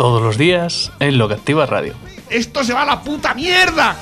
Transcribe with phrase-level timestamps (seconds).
[0.00, 1.92] Todos los días en Lo que Activa Radio.
[2.30, 3.94] ¡Esto se va a la puta mierda!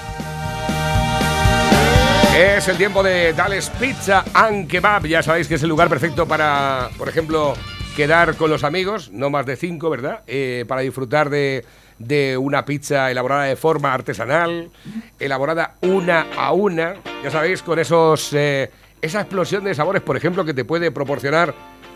[2.37, 5.07] Es el tiempo de Dales Pizza and Kebab.
[5.07, 7.55] Ya sabéis que es el lugar perfecto para, por ejemplo,
[7.97, 10.23] quedar con los amigos, no más de cinco, ¿verdad?
[10.29, 11.65] Eh, para disfrutar de,
[11.99, 14.71] de una pizza elaborada de forma artesanal,
[15.19, 16.95] elaborada una a una,
[17.25, 18.71] ya sabéis, con esos eh,
[19.03, 21.53] esa explosión de sabores, por ejemplo, que te puede proporcionar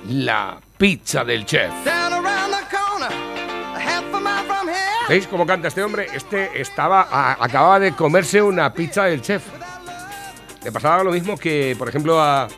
[0.09, 1.71] la pizza del chef.
[5.13, 6.07] ¿Veis cómo canta este hombre?
[6.15, 7.07] Este estaba
[7.39, 9.43] acababa de comerse una pizza del chef.
[10.65, 12.49] Le pasaba lo mismo que, por ejemplo, a.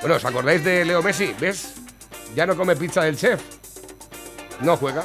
[0.00, 1.34] Bueno, ¿os acordáis de Leo Messi?
[1.40, 1.74] ¿Ves?
[2.36, 3.40] Ya no come pizza del chef.
[4.60, 5.02] No juega.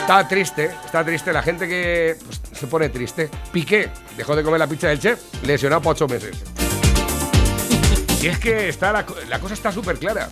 [0.00, 1.32] Está triste, está triste.
[1.32, 3.30] La gente que pues, se pone triste.
[3.52, 6.36] Piqué dejó de comer la pizza del chef, lesionado por ocho meses.
[8.20, 10.28] Y es que está la, co- la cosa está súper clara.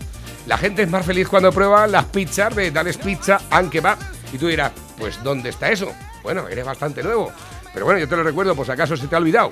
[0.49, 4.16] La gente es más feliz cuando prueba las pizzas de Dales Pizza and Kebab.
[4.33, 5.93] Y tú dirás, pues ¿dónde está eso?
[6.23, 7.31] Bueno, eres bastante nuevo.
[7.73, 9.51] Pero bueno, yo te lo recuerdo, si acaso se te ha olvidado.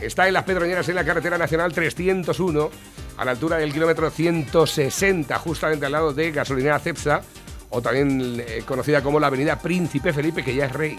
[0.00, 2.70] Está en Las Pedroñeras, en la carretera nacional 301,
[3.18, 7.22] a la altura del kilómetro 160, justamente al lado de Gasolinera Cepsa,
[7.70, 10.96] o también eh, conocida como la Avenida Príncipe Felipe, que ya es rey.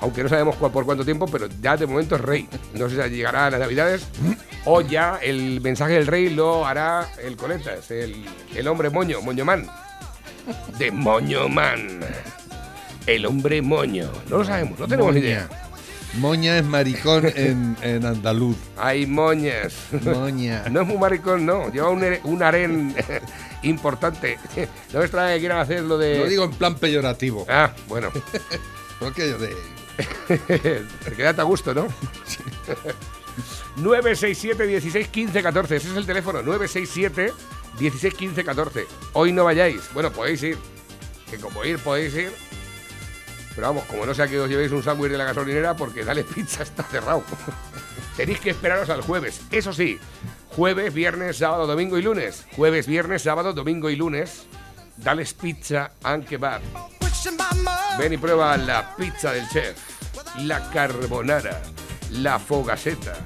[0.00, 2.48] Aunque no sabemos cuál- por cuánto tiempo, pero ya de momento es rey.
[2.74, 4.06] No sé si llegará a las Navidades
[4.66, 9.66] o ya el mensaje del rey lo hará el Coletas, el, el hombre moño, Moñoman.
[10.78, 12.00] De Moñoman.
[13.06, 14.10] El hombre moño.
[14.28, 15.48] No lo sabemos, no tenemos ni idea.
[16.14, 18.56] Moña es maricón en, en andaluz.
[18.76, 19.74] Hay moñas.
[20.02, 20.64] Moña.
[20.70, 21.70] No es muy maricón, no.
[21.70, 22.94] Lleva un, un harén
[23.62, 24.38] importante.
[24.92, 26.18] No me extraña que quieran hacer lo de.
[26.18, 27.46] Lo digo en plan peyorativo.
[27.48, 28.10] Ah, bueno.
[28.98, 29.54] Porque yo de.
[31.16, 31.86] Quédate a gusto, ¿no?
[33.76, 35.76] 967 16 15 14.
[35.76, 36.42] Ese es el teléfono.
[36.42, 37.32] 967
[37.78, 38.86] 16 15 14.
[39.12, 39.92] Hoy no vayáis.
[39.92, 40.58] Bueno, podéis ir.
[41.30, 42.32] Que como ir, podéis ir.
[43.54, 46.24] Pero vamos, como no sea que os llevéis un sándwich de la gasolinera, porque Dale
[46.24, 47.24] Pizza está cerrado.
[48.16, 49.40] Tenéis que esperaros al jueves.
[49.50, 49.98] Eso sí,
[50.50, 52.46] jueves, viernes, sábado, domingo y lunes.
[52.54, 54.46] Jueves, viernes, sábado, domingo y lunes.
[54.96, 56.62] Dales Pizza and Kebab.
[57.98, 59.76] Ven y prueba la pizza del chef,
[60.42, 61.62] la carbonara,
[62.10, 63.16] la fogaseta,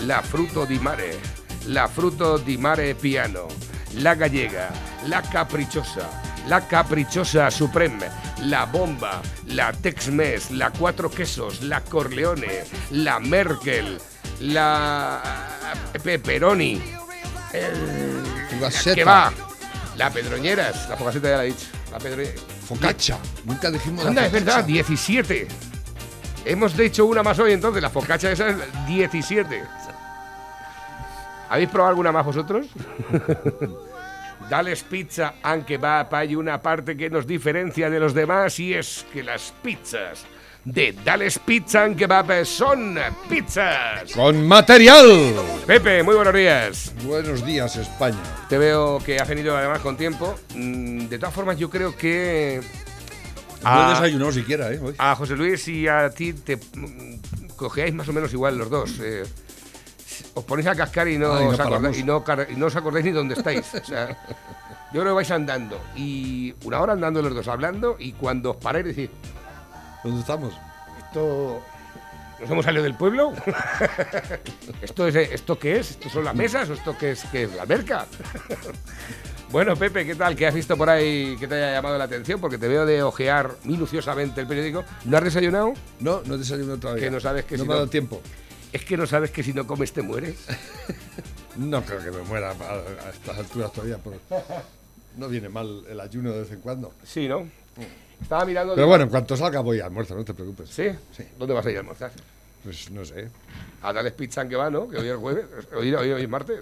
[0.00, 1.18] la fruto di mare,
[1.66, 3.46] la fruto di mare piano,
[3.94, 4.70] la gallega,
[5.06, 6.08] la caprichosa,
[6.46, 8.06] la caprichosa supreme,
[8.42, 13.98] la bomba, la Tex-Mex, la cuatro quesos, la Corleone, la Merkel,
[14.40, 15.20] la
[16.02, 16.80] pepperoni,
[17.52, 19.32] el que va,
[19.96, 22.42] la pedroñeras, la fogaseta ya la he dicho, la pedroñeras.
[22.68, 23.18] Focaccia.
[23.46, 25.48] Nunca dijimos la Anda, es verdad, 17.
[26.44, 28.56] Hemos hecho una más hoy entonces, la focacha esa es
[28.86, 29.62] 17.
[31.50, 32.66] ¿Habéis probado alguna más vosotros?
[34.50, 39.04] Dales pizza, aunque va hay una parte que nos diferencia de los demás y es
[39.12, 40.24] que las pizzas
[40.64, 42.98] de Dales Pizza and Kebab son
[43.28, 44.12] pizzas.
[44.14, 45.34] Con material.
[45.66, 46.92] Pepe, muy buenos días.
[47.04, 48.16] Buenos días, España.
[48.48, 50.34] Te veo que has venido además con tiempo.
[50.54, 52.60] Mm, De todas formas, yo creo que
[53.62, 53.86] No Ah.
[53.88, 54.78] he desayunado siquiera, ¿eh?
[54.82, 54.94] Hoy.
[54.98, 58.98] a José Luis y a ti te mm, cogéis más o menos igual los dos.
[59.02, 59.24] eh.
[60.34, 63.04] Os ponéis a cascar y no, os, acordáis, y, no, car- y no os acordáis
[63.04, 63.74] ni dónde estáis.
[63.74, 64.08] O sea,
[64.92, 65.80] yo creo que vais andando.
[65.96, 69.10] Y una hora andando los dos, hablando, y cuando os paráis decís,
[70.04, 70.54] ¿Dónde estamos?
[71.06, 71.62] esto...
[72.40, 73.32] ¿Nos hemos salido del pueblo?
[74.82, 75.90] ¿Esto, es, ¿Esto qué es?
[75.90, 78.06] ¿Esto son las mesas o esto qué es, qué es la merca?
[79.50, 80.36] bueno, Pepe, ¿qué tal?
[80.36, 82.40] ¿Qué has visto por ahí que te haya llamado la atención?
[82.40, 84.84] Porque te veo de ojear minuciosamente el periódico.
[85.04, 85.72] ¿No has desayunado?
[85.98, 87.04] No, no he desayunado todavía.
[87.04, 88.22] Que no sabes que no si me ha no- dado tiempo.
[88.72, 90.36] Es que no sabes que si no comes te mueres.
[91.56, 93.98] No creo que me muera a, estas alturas todavía.
[93.98, 94.16] pero
[95.16, 96.92] no viene mal el ayuno de vez en cuando.
[97.02, 97.48] Sí, ¿no?
[98.22, 98.76] Estaba mirando...
[98.76, 100.70] Pero bueno, en cuanto salga voy a almuerzo, no te preocupes.
[100.70, 100.84] ¿Sí?
[101.16, 101.24] Sí.
[101.36, 102.12] ¿Dónde vas a ir a almorzar?
[102.62, 103.28] Pues no sé.
[103.82, 104.88] A darles pizza en que va, ¿no?
[104.88, 105.46] Que hoy es jueves.
[105.76, 106.60] Hoy, hoy, hoy es martes.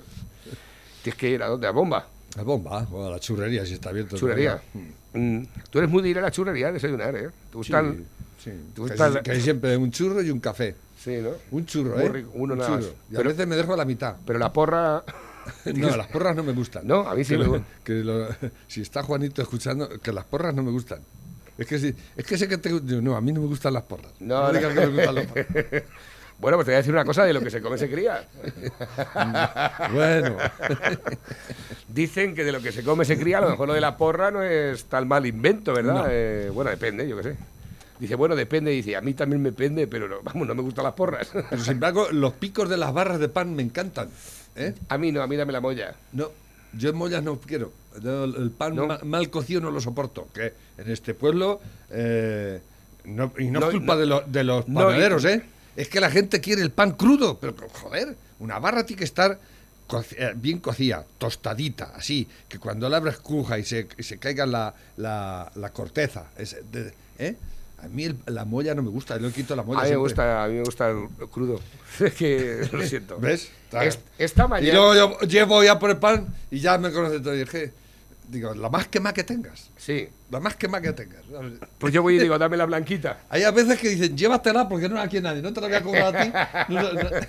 [1.03, 1.67] Tienes que ir a dónde?
[1.67, 2.09] A bomba.
[2.39, 4.17] A bomba, o a la churrería si está abierto.
[4.17, 4.63] Churrería.
[4.73, 4.93] todavía.
[5.13, 5.47] Mm.
[5.69, 7.29] Tú eres muy de ir a la churrería a desayunar, ¿eh?
[7.51, 8.07] ¿Te gustan?
[8.43, 8.51] Sí, sí.
[8.71, 10.75] ¿Te Que gusta hay- la- que hay siempre un churro y un café.
[10.97, 11.31] Sí, ¿no?
[11.51, 12.09] Un churro, ¿eh?
[12.09, 12.87] rico, uno Un nada más.
[13.11, 14.17] Y a veces me dejo a la mitad.
[14.27, 15.03] Pero la porra...
[15.67, 16.85] No, las porras no me gustan.
[16.89, 17.67] No, a mí sí Que me gustan.
[17.85, 18.27] que lo-
[18.67, 21.01] si está Juanito escuchando, que las porras no me gustan.
[21.57, 22.71] Es que, sí, es que sé que te,
[23.01, 24.13] no, a mí no me gustan las porras.
[24.19, 24.81] No, digas no.
[24.81, 25.47] que me gustan las porras.
[26.39, 28.29] Bueno, pues te voy a decir una cosa de lo que se come se cría.
[29.91, 30.37] Bueno,
[31.89, 33.97] Dicen que de lo que se come se cría, a lo mejor lo de la
[33.97, 35.95] porra no es tan mal invento, ¿verdad?
[35.95, 36.05] No.
[36.11, 37.37] Eh, bueno, depende, yo qué sé.
[37.99, 40.85] Dice, bueno, depende, dice, a mí también me pende, pero no, vamos, no me gustan
[40.85, 41.29] las porras.
[41.51, 44.09] pero sin embargo, los picos de las barras de pan me encantan.
[44.57, 44.75] ¿eh?
[44.89, 45.95] a mí no, a mí dame la molla.
[46.13, 46.31] No,
[46.73, 47.73] yo en mollas no quiero.
[48.03, 50.29] Yo el pan mal cocido no lo soporto.
[50.35, 51.61] Que en este pueblo,
[51.91, 52.61] eh,
[53.05, 55.43] no- y no, es culpa de, lo- de los panaderos, ¿eh?
[55.77, 57.39] Es que la gente quiere el pan crudo.
[57.39, 59.39] Pero, joder, una barra tiene que estar
[60.17, 64.45] eh, bien cocida, tostadita, así, que cuando la abres cruja y se, y se caiga
[64.47, 66.27] la, la, la corteza.
[66.37, 67.37] es de- ¿eh?
[67.79, 69.95] A mí el- la molla no me gusta, yo quito la molla A mí me
[69.97, 70.03] siempre.
[70.03, 71.61] gusta, a mí me gusta el crudo.
[72.19, 73.19] Que lo siento.
[73.19, 73.51] ¿Ves?
[74.19, 74.75] Esta Y mañana.
[74.75, 77.35] luego yo llevo ya por el pan y ya me conoce todo.
[77.39, 77.73] Y que,
[78.29, 79.71] digo, la más quema que tengas.
[79.77, 80.09] Sí.
[80.31, 81.23] La más quema que tengas.
[81.79, 83.21] Pues yo voy y digo, dame la blanquita.
[83.31, 85.77] Hay a veces que dicen, llévatela porque no la quiere nadie, no te la voy
[85.77, 86.33] a cobrar a ti.
[86.75, 87.09] No, no, no.
[87.11, 87.25] Te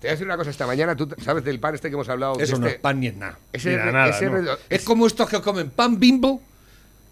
[0.00, 2.38] voy a decir una cosa, esta mañana, tú sabes del pan este que hemos hablado.
[2.40, 3.38] Eso no es este- pan ni es nada.
[3.52, 4.30] ese Mira, re- nada, ese
[4.70, 6.40] Es como estos que comen pan bimbo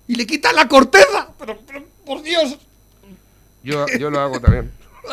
[0.09, 1.29] y le quitan la corteza.
[1.39, 2.57] Pero, pero, por Dios.
[3.63, 4.71] Yo, yo lo hago también.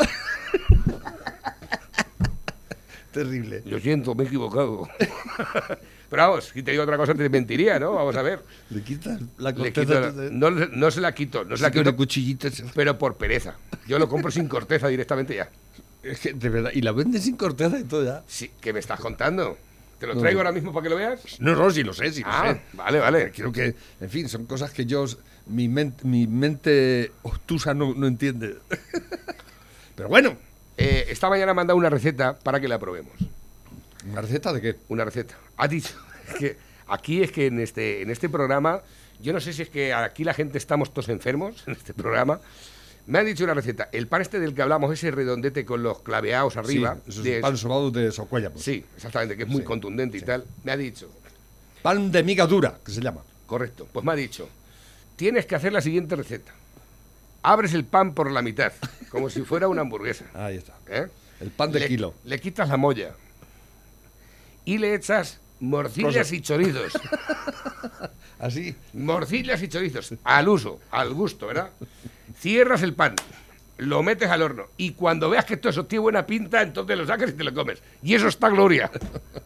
[3.12, 3.62] Terrible.
[3.66, 4.88] Lo siento, me he equivocado.
[6.10, 7.94] Pero vamos, si te digo otra cosa te mentiría, ¿no?
[7.94, 8.42] Vamos a ver.
[8.68, 9.98] Le quitan la corteza.
[10.00, 11.94] la- no, no se la quito, no se la quito,
[12.74, 13.54] pero por pereza.
[13.86, 15.48] Yo lo compro sin corteza directamente ya.
[16.02, 18.22] Es que, de verdad, y la venden sin corteza y todo ya.
[18.26, 19.56] Sí, ¿qué me estás contando?
[20.02, 20.20] ¿Te lo No.
[20.20, 21.20] traigo ahora mismo para que lo veas?
[21.38, 22.60] No, no, sí lo sé, sí lo Ah, sé.
[22.72, 23.30] vale, vale.
[23.30, 25.04] Creo que, en fin, son cosas que yo,
[25.46, 28.58] mi, men- mi mente obtusa no, no entiende.
[29.94, 30.36] Pero bueno,
[30.76, 33.12] Eh, esta mañana me han dado una receta para que la probemos.
[34.10, 34.76] ¿una receta de qué?
[34.88, 35.36] Una receta.
[35.58, 35.94] Ha dicho
[36.40, 36.56] que
[36.88, 38.80] aquí es que en este, en este programa,
[39.20, 42.40] yo no sé si es que aquí la gente estamos todos enfermos en este programa.
[43.06, 43.88] Me han dicho una receta.
[43.92, 46.94] El pan este del que hablamos, ese redondete con los claveados arriba.
[47.04, 48.50] Sí, eso es de- pan sobado de Socuella.
[48.50, 48.64] pues.
[48.64, 50.26] sí, exactamente, que es muy Sí, contundente y sí.
[50.26, 50.44] tal.
[50.64, 51.10] Me ha dicho,
[51.82, 53.22] Pan de miga dura, que se llama.
[53.46, 54.48] correcto, pues me ha dicho,
[55.16, 56.52] tienes que hacer la siguiente receta.
[57.42, 58.72] Abres el pan por la mitad,
[59.08, 60.26] como si fuera una hamburguesa.
[60.34, 60.74] Ahí está.
[60.88, 61.08] ¿eh?
[61.40, 62.14] El pan de le, kilo.
[62.24, 63.16] Le quitas la molla
[64.64, 66.32] y le echas morcillas Cosas.
[66.32, 66.92] y chorizos.
[68.38, 68.74] Así.
[68.92, 71.70] Morcillas y chorizos, al uso, al gusto, ¿verdad?
[72.42, 73.14] Cierras el pan,
[73.78, 77.06] lo metes al horno y cuando veas que todo eso tiene buena pinta, entonces lo
[77.06, 77.78] sacas y te lo comes.
[78.02, 78.90] Y eso está gloria.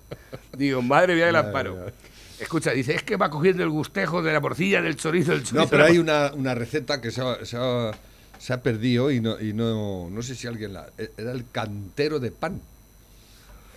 [0.56, 1.74] Digo, madre mía del amparo.
[1.76, 1.92] mía.
[2.40, 5.56] Escucha, dice, es que va cogiendo el gustejo de la morcilla, del chorizo, del chorizo.
[5.56, 7.92] No, pero hay una, una receta que se ha, se ha-
[8.38, 10.88] se ha perdido y no, y no, no sé si alguien la...
[10.98, 12.60] e, Era el cantero de pan.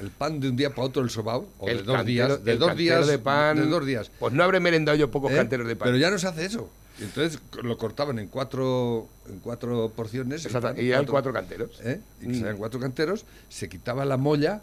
[0.02, 2.44] El pan de un día para otro el sobao, o de dos cantero- días.
[2.44, 3.08] De dos días.
[3.08, 3.58] de pan.
[3.58, 4.12] De dos días.
[4.20, 5.36] Pues no habré merendado yo pocos ¿eh?
[5.36, 5.88] canteros de pan.
[5.88, 6.70] Pero ya no se hace eso.
[7.00, 10.46] Y entonces lo cortaban en cuatro, en cuatro porciones.
[10.46, 11.80] Exacto, y eran cuatro canteros.
[11.84, 12.02] ¿eh?
[12.20, 12.36] Y que Mm.
[12.40, 14.62] salían cuatro canteros, se quitaba la molla,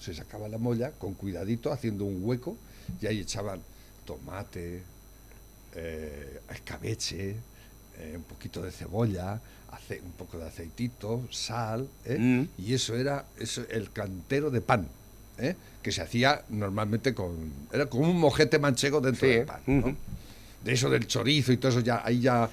[0.00, 2.56] se sacaba la molla con cuidadito, haciendo un hueco,
[3.00, 3.60] y ahí echaban
[4.04, 4.82] tomate,
[5.74, 7.36] eh, escabeche,
[7.98, 9.40] eh, un poquito de cebolla,
[9.70, 12.18] ace- un poco de aceitito, sal, ¿eh?
[12.18, 12.48] Mm.
[12.58, 14.88] y eso era eso, el cantero de pan.
[15.36, 15.56] ¿eh?
[15.82, 19.96] que se hacía normalmente con era como un mojete manchego dentro Sí, del pan ¿no?
[20.64, 22.48] De eso del chorizo y todo eso ya ahí ya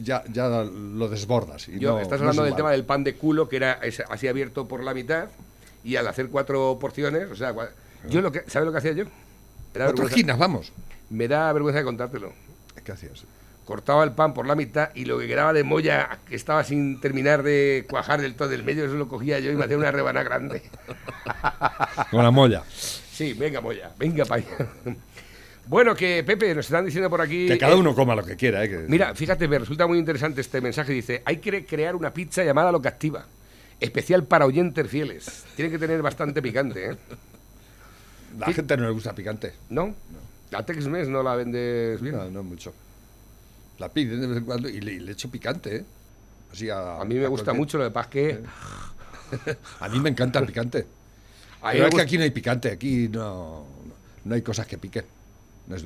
[0.00, 3.02] ya, ya lo desbordas y Yo, no- estás no es hablando del tema del pan
[3.04, 5.28] de culo, que era así abierto por la mitad,
[5.84, 7.54] y al hacer cuatro porciones, o sea,
[8.08, 9.04] yo lo que, ¿sabes lo que hacía yo?
[9.74, 10.72] Cuatro esquinas, vamos.
[11.10, 12.32] me da vergüenza de contártelo.
[12.84, 13.24] ¿Qué hacías?
[13.64, 17.00] Cortaba el pan por la mitad y lo que quedaba de molla, que estaba sin
[17.00, 19.90] terminar de cuajar del todo del medio, eso lo cogía yo y me hacía una
[19.92, 20.62] rebanada grande.
[22.10, 22.62] Con la molla.
[22.68, 24.96] Sí, venga, molla, venga para allá.
[25.66, 27.46] Bueno, que Pepe, nos están diciendo por aquí...
[27.46, 28.68] Que cada eh, uno coma lo que quiera, ¿eh?
[28.68, 30.92] que- Mira, fíjate, me resulta muy interesante este mensaje.
[30.92, 33.24] Dice, hay que crear una pizza llamada Lo que activa.
[33.78, 35.44] Especial para oyentes fieles.
[35.56, 36.96] Tiene que tener bastante picante, ¿eh?
[38.38, 39.54] La gente no le gusta picante.
[39.70, 39.94] ¿No?
[40.50, 42.16] La Tex-Mex no la vendes bien.
[42.16, 42.74] No, no mucho.
[43.78, 46.70] La piden de vez en cuando y le, echo picante, ¿eh?
[46.72, 48.40] A, A mí me gusta cualquier- mucho, lo pasa es que...
[49.80, 50.86] A mí me encanta el picante.
[51.62, 55.04] Pero es que aquí no hay picante, aquí no, no, no hay cosas que piquen.
[55.70, 55.84] No es.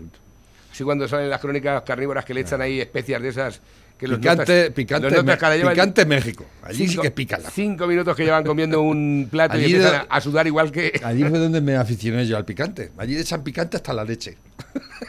[0.72, 3.60] Así cuando salen las crónicas carnívoras que le echan ahí especias de esas...
[3.96, 6.44] Que los Picante, notas- picante, los notas Me- cada llevan picante México.
[6.64, 7.42] Allí sí cinco- que pican.
[7.44, 11.00] la- Cinco minutos que llevan comiendo un plato y empiezan de- a, sudar igual que...
[11.04, 12.90] Allí fue donde me aficioné yo al picante.
[12.98, 14.36] Allí le echan picante hasta la leche.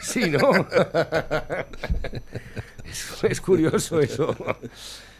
[0.00, 0.38] Sí, ¿no?
[2.84, 4.36] es, es curioso eso.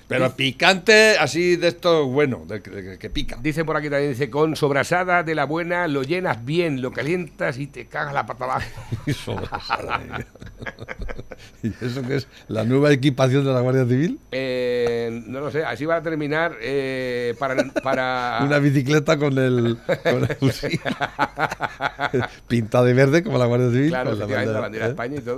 [0.08, 3.36] Pero picante, así de esto bueno, de, que- de que pica.
[3.42, 7.58] Dice por aquí también, dice, con sobrasada de la buena lo llenas bien, lo calientas
[7.58, 8.66] y te cagas la pata abajo.
[9.06, 10.00] Y sobrasada,
[11.62, 14.18] ¿Y eso que es la nueva equipación de la Guardia Civil?
[14.32, 17.56] Eh, no lo sé, así va a terminar eh, para...
[17.82, 20.80] para Una bicicleta con el, con el fusil.
[22.48, 23.88] Pinta de verde como la Guardia Civil.
[23.90, 24.92] Claro, con la efectivamente, la bandera, de ¿eh?
[24.92, 25.36] España y todo.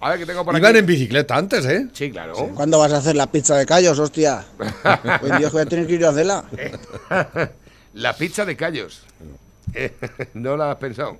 [0.00, 0.62] A ver, que tengo por aquí...
[0.62, 1.88] Iban en bicicleta antes, ¿eh?
[1.92, 2.34] Sí, claro.
[2.54, 4.44] ¿Cuándo vas a hacer la pizza de callos, hostia?
[5.38, 6.44] Dios, que voy a tener que ir a hacerla.
[7.94, 9.02] La pizza de callos.
[9.74, 9.92] Eh,
[10.34, 11.18] no la has pensado.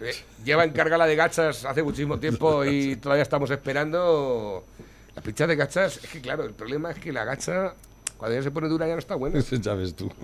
[0.00, 4.64] Eh, lleva encargada de gachas hace muchísimo tiempo y todavía estamos esperando.
[5.14, 7.74] La pizza de gachas, es que claro, el problema es que la gacha,
[8.16, 9.38] cuando ya se pone dura, ya no está buena.
[9.38, 10.10] Eso ya ves tú.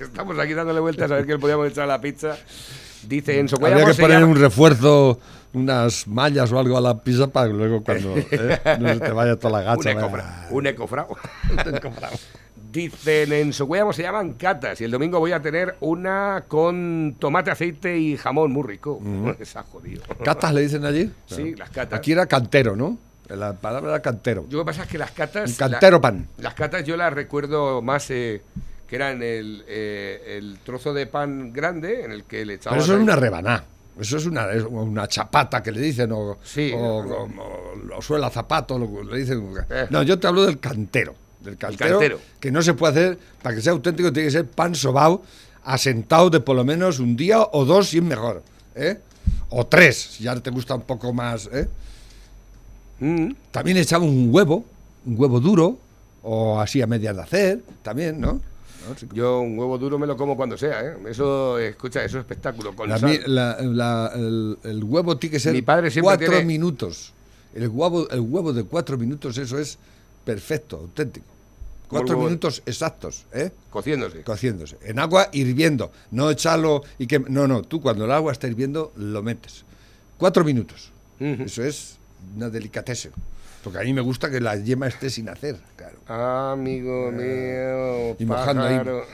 [0.00, 2.36] Estamos aquí dándole vueltas a ver qué le podíamos echar a la pizza.
[3.06, 5.18] Dice Enso Habría que poner llama- un refuerzo,
[5.52, 8.60] unas mallas o algo a la pizza para luego cuando ¿eh?
[8.78, 9.92] no se te vaya toda la un gacha.
[9.92, 11.16] ecofra- un ecofrao.
[12.72, 17.50] Dicen en Socuellamo se llaman catas y el domingo voy a tener una con tomate,
[17.50, 19.00] aceite y jamón muy rico.
[19.40, 20.02] Esa jodido.
[20.24, 21.10] ¿Catas le dicen allí?
[21.26, 21.98] Sí, las catas.
[21.98, 22.96] Aquí era cantero, ¿no?
[23.28, 24.44] La palabra era cantero.
[24.48, 25.50] Yo lo que pasa es que las catas.
[25.50, 26.28] Un cantero la- pan.
[26.38, 28.42] Las catas yo las recuerdo más eh,
[28.86, 32.78] que eran el, eh, el trozo de pan grande en el que le echaban.
[32.78, 33.64] Pero eso es una rebaná.
[34.00, 36.72] Eso es una, es una chapata que le dicen, o, Sí.
[36.74, 39.52] o, o- o- o suela zapato, lo que le dicen.
[39.68, 39.86] Eh.
[39.90, 41.14] No, yo te hablo del cantero.
[41.40, 42.18] Del cantero, cantero.
[42.38, 45.22] Que no se puede hacer, para que sea auténtico, tiene que ser pan sobao,
[45.64, 48.42] asentado de por lo menos un día o dos, si es mejor.
[48.74, 48.98] ¿eh?
[49.50, 51.48] O tres, si ya te gusta un poco más.
[51.52, 51.68] ¿eh?
[53.00, 53.32] Mm.
[53.50, 54.64] También echamos un huevo,
[55.06, 55.78] un huevo duro,
[56.22, 58.40] o así a medias de hacer, también, ¿no?
[59.12, 60.96] Yo un huevo duro me lo como cuando sea, ¿eh?
[61.08, 62.74] Eso, escucha, eso es espectáculo.
[62.74, 63.10] Con La sal.
[63.10, 67.12] mi- la- la- el, el huevo tiene que ser Mi padre siempre cuatro tiene- minutos.
[67.54, 69.78] El huevo, el huevo de cuatro minutos, eso es
[70.24, 71.26] perfecto, auténtico.
[71.88, 73.50] Cuatro minutos exactos, ¿eh?
[73.70, 74.22] Cociéndose.
[74.22, 74.76] Cociéndose.
[74.82, 75.90] En agua hirviendo.
[76.12, 77.18] No echarlo y que.
[77.18, 79.64] No, no, tú cuando el agua está hirviendo, lo metes.
[80.16, 80.92] Cuatro minutos.
[81.18, 81.98] Eso es
[82.36, 83.12] una delicatessen.
[83.62, 85.98] Porque a mí me gusta que la yema esté sin hacer, claro.
[86.52, 88.78] Amigo mío, Y mojando ahí.
[88.78, 89.04] pájaro.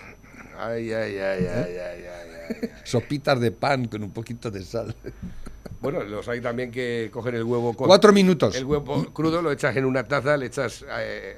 [0.58, 2.70] Ay, ay, ay, ay, ay, ay, ay, ay.
[2.84, 4.94] Sopitas de pan con un poquito de sal.
[5.80, 8.54] Bueno, los hay también que cogen el huevo con Cuatro minutos.
[8.56, 11.36] el huevo crudo, lo echas en una taza, le echas eh,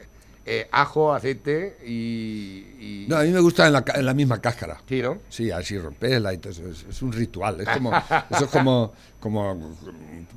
[0.48, 4.40] eh, ajo, aceite y, y- No, a mí me gusta en la, en la misma
[4.40, 4.80] cáscara.
[4.88, 5.18] sí, ¿no?
[5.28, 6.66] Sí, así romperla y todo eso.
[6.68, 7.60] Es, es un ritual.
[7.60, 7.92] Es como,
[8.30, 9.74] eso es como, como.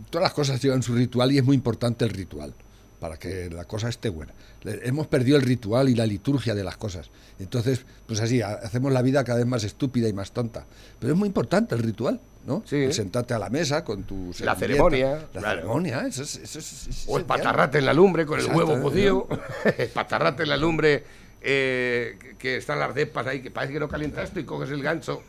[0.10, 2.54] Todas las cosas llevan su ritual y es muy importante el ritual
[3.00, 4.34] para que la cosa esté buena.
[4.64, 7.10] Le- hemos perdido el ritual y la liturgia de las cosas.
[7.40, 10.68] Entonces, pues así, ha- hacemos la vida cada vez más estúpida y más tonta.
[11.00, 12.64] Pero es muy importante el ritual, ¿no?
[12.66, 12.78] Sí.
[12.78, 15.56] El sentarte a la mesa con tu La ceremonia, La claro.
[15.62, 16.36] ceremonia, eso es.
[16.38, 19.28] Eso es- O el patarrate en la lumbre con el huevo cocido.
[19.78, 21.04] el patarrate en la lumbre
[21.42, 24.82] eh, que- están las cepas ahí, que parece que no calienta esto y coges el
[24.84, 25.22] gancho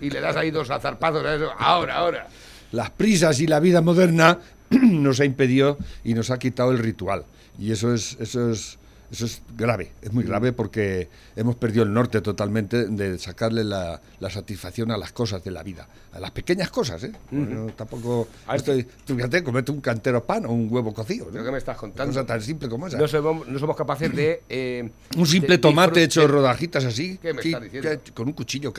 [0.00, 1.50] y le das ahí dos azarpazos a eso.
[1.58, 2.28] Ahora, ahora.
[2.72, 4.38] las prisas y la vida moderna
[4.70, 7.24] nos ha impedido y nos ha quitado el ritual.
[7.58, 8.78] Y eso es, eso es,
[9.10, 14.00] eso es grave, es muy grave porque hemos perdido el norte totalmente de sacarle la,
[14.20, 17.12] la satisfacción a las cosas de la vida, a las pequeñas cosas, ¿eh?
[17.30, 21.26] No, tampoco Ah, estoy, tú fíjate, comete un cantero pan o un huevo cocido.
[21.26, 21.32] ¿no?
[21.32, 22.12] ¿Pero qué me estás Una contando?
[22.12, 22.98] cosa tan simple como esa.
[22.98, 24.42] No somos, no somos capaces de...
[24.48, 28.02] eh, un simple de tomate hecho de- rodajitas así, ¿Qué me que- estás diciendo?
[28.04, 28.72] que- con un cuchillo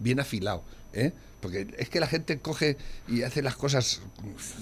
[0.00, 1.12] bien afilado, ¿eh?
[1.40, 2.76] Porque es que la gente coge
[3.06, 4.00] y hace las cosas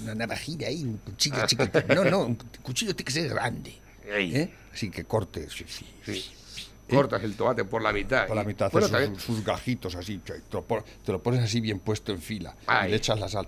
[0.03, 1.81] una navajilla ahí, un cuchillo chiquito.
[1.95, 3.75] No, no, un cuchillo tiene que ser grande.
[4.07, 4.51] ¿Eh?
[4.73, 6.25] Así que corte sí, sí, Sí.
[6.89, 8.27] Cortas el tomate por la mitad.
[8.27, 11.61] por la mitad, haces sus, sus gajitos así, te lo, pon- te lo pones así
[11.61, 12.89] bien puesto en fila Ahí.
[12.89, 13.47] y le echas la sal,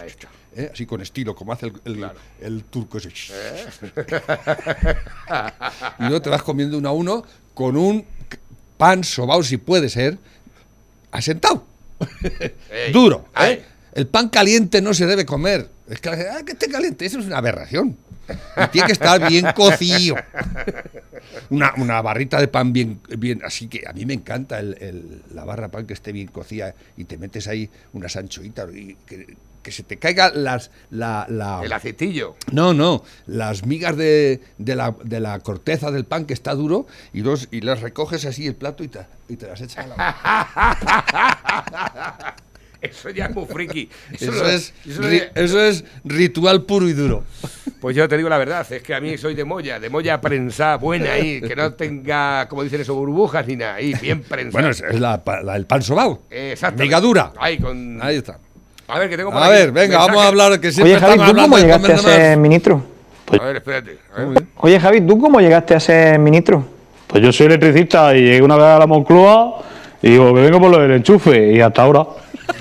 [0.00, 0.28] Ahí está.
[0.56, 0.70] ¿eh?
[0.72, 2.18] así con estilo, como hace el, el- Claro.
[2.40, 3.10] el turco ese.
[5.98, 8.04] y luego te vas comiendo uno a uno con un
[8.78, 10.18] pan sobao, si puede ser,
[11.10, 11.64] asentado.
[12.70, 12.92] Ey.
[12.92, 13.26] Duro.
[13.40, 13.64] ¿eh?
[13.92, 15.68] El pan caliente no se debe comer.
[15.88, 17.96] Es que, "Ah, que esté caliente, eso es una aberración.
[18.56, 20.16] Y tiene que estar bien cocido.
[21.50, 23.42] Una, una barrita de pan bien, bien.
[23.44, 26.28] Así que a mí me encanta el- el- la barra de pan que esté bien
[26.28, 31.24] cocida y te metes ahí unas anchoitas y que, que se te caiga las, la,
[31.28, 32.34] la- El aceitillo.
[32.50, 36.86] no, no, las migas de, de la, de la corteza del pan que está duro
[37.12, 39.86] y, dos, y las recoges así el plato y te, y te las echas a
[39.86, 40.12] la boca.
[42.82, 43.88] Eso ya es muy friki.
[44.12, 47.22] Eso, es, eso es- eso es ritual puro y duro.
[47.80, 50.20] Pues yo te digo la verdad, es que a mí soy de molla, de molla
[50.20, 54.50] prensada, buena ahí, que no tenga, como dicen eso, burbujas ni nada, ahí, bien prensada.
[54.52, 56.22] Bueno, es, es la, la- el pan sobao.
[56.30, 56.82] Exacto.
[56.82, 57.32] Miga dura.
[57.38, 57.98] Ahí, con...
[58.02, 58.38] Ahí está.
[58.88, 61.12] A ver, que tengo por A ver, venga, vamos a hablar que siempre Oye, Javi,
[61.18, 62.84] ¿tú cómo hablando llegaste a ser ministro?
[63.40, 63.98] A ver, espérate.
[64.14, 64.42] a ver.
[64.56, 66.64] Oye, Javi, ¿tú cómo llegaste a ser ministro?
[67.06, 69.62] Pues yo soy electricista y llegué una vez a la Moncloa
[70.02, 72.06] y digo que vengo por lo del enchufe y hasta ahora.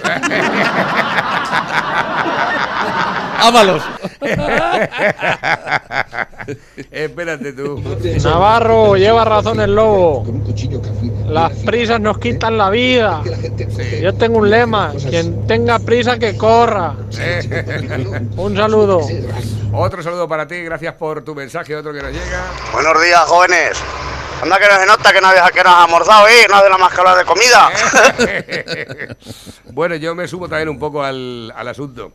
[3.41, 3.81] ¡Ámalos!
[6.91, 7.81] espérate tú.
[8.23, 10.25] Navarro, lleva razón el lobo.
[11.27, 13.23] Las prisas nos quitan la vida.
[13.99, 16.95] Yo tengo un lema, quien tenga prisa que corra.
[18.37, 19.01] Un saludo.
[19.73, 22.43] Otro saludo para ti, gracias por tu mensaje, otro que nos llega.
[22.73, 23.81] Buenos días, jóvenes.
[24.41, 26.47] Anda que no se nota que no habías que no has almorzado, ¿eh?
[26.49, 27.69] No de la más que hablar de comida.
[29.71, 32.13] bueno, yo me subo también un poco al, al asunto.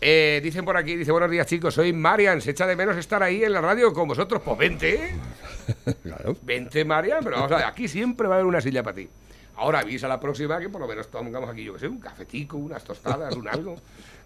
[0.00, 3.22] Eh, dicen por aquí, dice, buenos días chicos, soy Marian, se echa de menos estar
[3.22, 4.42] ahí en la radio con vosotros.
[4.44, 5.14] Pues vente, ¿eh?
[6.02, 6.36] Claro.
[6.42, 9.08] vente Marian, pero vamos a ver, aquí siempre va a haber una silla para ti.
[9.56, 12.56] Ahora avisa la próxima que por lo menos tomamos aquí, yo que sé, un cafetico,
[12.56, 13.76] unas tostadas, un algo.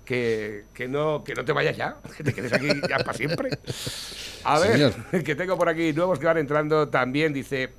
[0.05, 3.51] Que, que, no, que no te vayas ya, que te quedes aquí ya para siempre.
[4.45, 4.93] A ver, Señor.
[5.25, 7.71] que tengo por aquí nuevos que van entrando también, dice...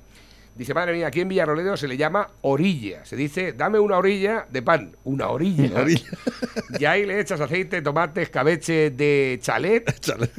[0.56, 3.04] Dice, madre mía, aquí en Villarroledo se le llama orilla.
[3.04, 4.96] Se dice, dame una orilla de pan.
[5.04, 5.64] Una orilla.
[5.70, 6.08] Una orilla.
[6.80, 9.84] Y ahí le echas aceite, tomate, escabeche de chalet.
[10.00, 10.30] Chale,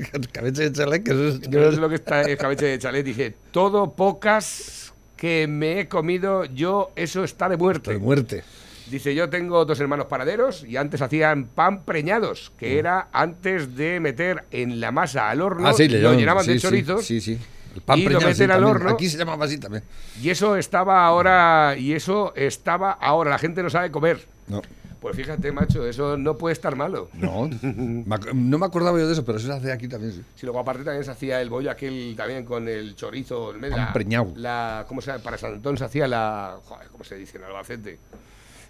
[0.51, 3.05] de chalet, que eso es- no sé lo que está escabeche de chalet.
[3.05, 7.91] Dice, todo pocas que me he comido yo, eso está de muerte.
[7.91, 8.43] de muerte.
[8.89, 13.99] Dice, yo tengo dos hermanos panaderos y antes hacían pan preñados, que era antes de
[13.99, 15.65] meter en la masa al horno, Mm.
[15.65, 17.37] Ah, sí, le lo llenaban sí, de sí, chorizos Sí, sí.
[17.75, 18.75] El pan y lo preñado, sí, meten al también.
[18.75, 18.89] horno.
[18.91, 19.83] Aquí se llamaba así también.
[20.21, 24.25] y eso estaba ahora, y eso estaba ahora, la gente no sabe comer.
[24.47, 24.61] No.
[25.01, 27.09] Pues fíjate, macho, eso no puede estar malo.
[27.13, 30.23] No, no me acordaba yo de eso, pero eso se hace aquí también, sí.
[30.33, 33.93] Si luego aparte también se hacía el bollo aquel también con el chorizo, el Pan
[33.93, 34.33] preñado.
[34.35, 35.23] La, ¿Cómo se llama?
[35.23, 37.99] Para San Antón se hacía la, joder, ¿cómo se dice en Albacete?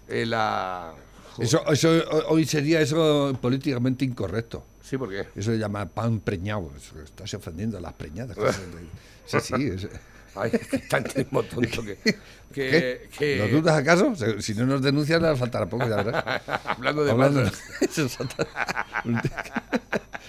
[0.08, 0.92] Eh, la,
[1.38, 4.64] Eso, eso ho- hoy sería eso políticamente incorrecto.
[4.82, 5.20] sí, ¿por qué?
[5.36, 6.70] Eso se llama pan preñado.
[6.76, 8.36] Eso, estás ofendiendo a las preñadas.
[8.36, 8.52] de-
[9.26, 9.54] Sí, sí.
[9.74, 9.88] es-
[10.34, 10.52] Ay,
[10.88, 12.18] tantísimo tonto que, que,
[12.52, 13.08] ¿Qué?
[13.18, 14.14] que- ¿Lo dudas acaso?
[14.40, 16.24] Si no nos denuncian, nos faltará poco, ya verás.
[16.66, 17.50] hablando de Hablando-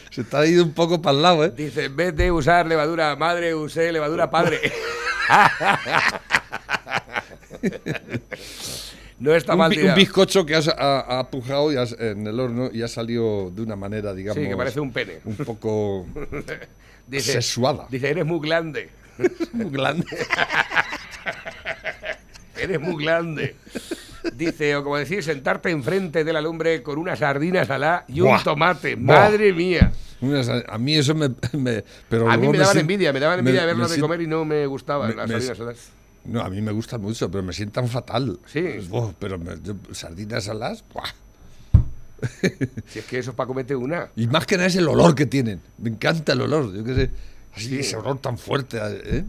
[0.10, 1.54] Se está ido un poco para el lado, ¿eh?
[1.56, 4.60] Dice, en vez de usar levadura madre, usé levadura padre.
[9.20, 12.40] No está Un, mal un bizcocho que has, ha, ha pujado y has- en el
[12.40, 14.42] horno y ha salido de una manera, digamos.
[14.42, 15.20] Sí, que parece un pene.
[15.26, 16.06] Un poco
[17.08, 17.88] Dice, sexuada.
[17.90, 18.90] Dice, eres muy grande.
[19.54, 20.06] muy grande.
[22.58, 23.56] Eres muy grande.
[24.36, 28.28] Dice, o como decir, sentarte enfrente de la lumbre con una sardina salada y un
[28.28, 28.44] Buah.
[28.44, 28.96] tomate.
[28.96, 29.20] Buah.
[29.30, 29.92] Madre mía.
[30.22, 31.30] Unas- A mí eso me.
[31.54, 34.28] me- pero A mí me daban envidia, me daban envidia me verlo de comer y
[34.28, 35.92] no me gustaban las sardinas.
[36.26, 38.40] No, a mí me gusta mucho, pero me sientan fatal.
[38.46, 38.64] Sí.
[39.20, 40.84] Pero me- yo- sardinas saladas.
[40.94, 41.10] buah.
[42.88, 44.12] Si es que eso es para comerte una.
[44.16, 45.62] Y más que nada es el olor que tienen.
[45.78, 46.74] Me encanta el olor.
[46.76, 47.12] Yo qué sé.
[47.56, 48.78] Así, ese olor tan fuerte.
[48.84, 49.24] ¿eh?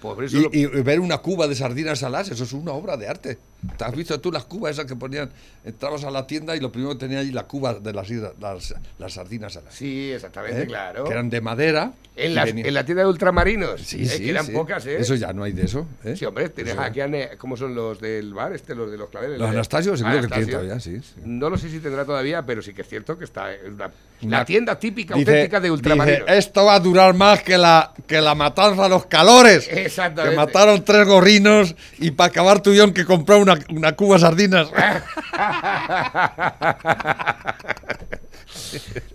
[0.00, 2.96] Por eso Y, lo- y ver una cuba de sardinas saladas, eso es una obra
[2.96, 3.38] de arte.
[3.78, 5.30] ¿Te has visto tú las cubas esas que ponían?
[5.64, 8.74] Entrabas a la tienda y lo primero que tenía allí la cuba de las, las,
[8.98, 9.74] las sardinas saladas.
[9.74, 10.66] Sí, exactamente, ¿eh?
[10.66, 11.04] claro.
[11.04, 11.92] Que eran de madera.
[12.16, 13.80] En, las- en la tienda de ultramarinos.
[13.80, 14.52] Sí, eh, sí, que eran sí.
[14.52, 14.98] pocas, ¿eh?
[15.00, 15.86] Eso ya no hay de eso.
[16.04, 16.14] ¿eh?
[16.16, 18.52] Sí, hombre, tienes aquí, ane- ¿cómo son los del bar?
[18.52, 19.38] Este, los de los claveles.
[19.38, 20.58] Los de- Anastasio seguro que tienen Anastasio.
[20.60, 21.20] todavía, sí, sí.
[21.24, 23.90] No lo sé si tendrá todavía, pero sí que es cierto que está en una-
[24.22, 26.20] Una- la tienda típica, Dice- auténtica de ultramarinos.
[26.26, 29.66] dice, esto va a durar más que la, que la matanza a los calores.
[29.68, 30.30] Exactamente.
[30.30, 34.70] Que mataron tres gorrinos y para acabar tuvieron que comprar una, una cuba sardinas.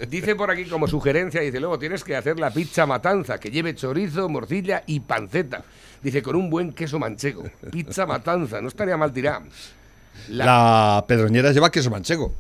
[0.08, 3.76] Dice por aquí como sugerencia, dice, luego tienes que hacer la pizza matanza, que lleve
[3.76, 5.64] chorizo, morcilla y panceta.
[6.02, 7.44] Dice, con un buen queso manchego.
[7.72, 9.44] Pizza matanza, no estaría mal tirada.
[10.30, 12.34] La, La pedroñera lleva queso manchego.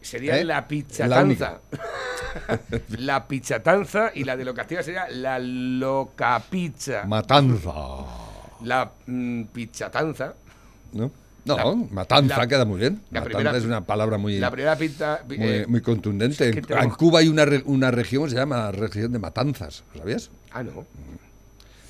[0.00, 0.44] sería ¿eh?
[0.44, 1.60] la La pizzatanza.
[2.98, 7.04] La, pizzatanza y la de Locastilla sería la locapizza.
[7.06, 7.72] Matanza.
[8.62, 10.34] La mm, pizzatanza.
[10.92, 11.10] ¿No?
[11.56, 13.00] No, La- matanza la- queda muy bien.
[13.10, 15.20] la Matanza primera- es una palabra muy, La primera pizza...
[15.26, 16.48] muy, eh, muy contundente.
[16.48, 19.18] es que En- tenemos- En Cuba hay una, una región que se llama región de
[19.18, 19.84] matanzas.
[19.94, 20.30] ¿Lo ¿Sabías?
[20.52, 20.86] ah, no.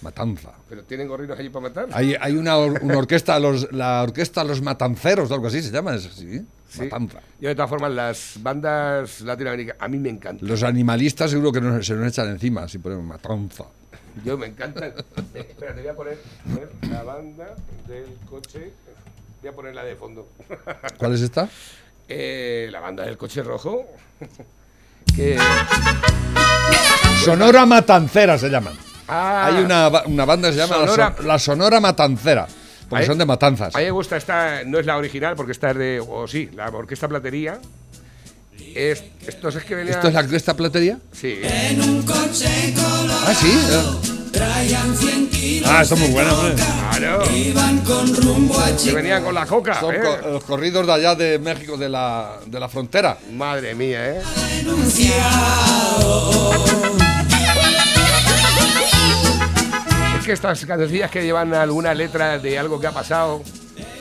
[0.01, 0.53] Matanza.
[0.68, 1.88] Pero tienen gorrinos allí para matar.
[1.92, 5.97] Hay, hay una, or- una orquesta, los, la orquesta Los Matanceros, algo así se llama.
[5.97, 6.83] es- sí, Sí.
[6.83, 7.21] Matanza.
[7.40, 10.47] Yo, de todas formas, las bandas latinoamericanas, a mí me encantan.
[10.47, 13.64] Los animalistas seguro que nos- se nos echan encima si ponemos matanza.
[14.25, 14.92] Yo me encantan.
[15.35, 17.55] Eh, espera, te voy a poner, poner la banda
[17.88, 18.73] del coche.
[19.40, 20.29] Voy a poner la de fondo.
[20.98, 21.48] ¿Cuál es esta?
[22.09, 23.87] Eh, la banda del coche rojo.
[25.16, 25.38] que,
[27.24, 28.74] Sonora Matancera se llaman.
[29.09, 32.46] ah, Hay una, una banda que se llama la Sonora- Son- la Sonora Matancera.
[32.88, 33.74] Porque son de matanzas.
[33.77, 36.48] A mí me gusta esta, no es la original porque esta es de, o sí,
[36.55, 37.59] la Orquesta Platería.
[38.74, 39.96] Es, estos es que venían.
[39.96, 40.98] ¿Esto es la, esta platería?
[41.12, 41.38] Sí.
[41.44, 44.08] Ah, sí.
[44.35, 45.62] Eh.
[45.67, 46.55] Ah, esto es muy bueno, hombre.
[46.97, 47.25] Claro.
[48.85, 49.81] Que venían con la coca.
[49.81, 49.99] Son ¿eh?
[50.03, 53.19] co- los corridos de allá de México, de la, de la frontera.
[53.33, 54.23] Madre mía, ¿eh?
[60.19, 63.43] Es que estas cancioncillas que llevan alguna letra de algo que ha pasado,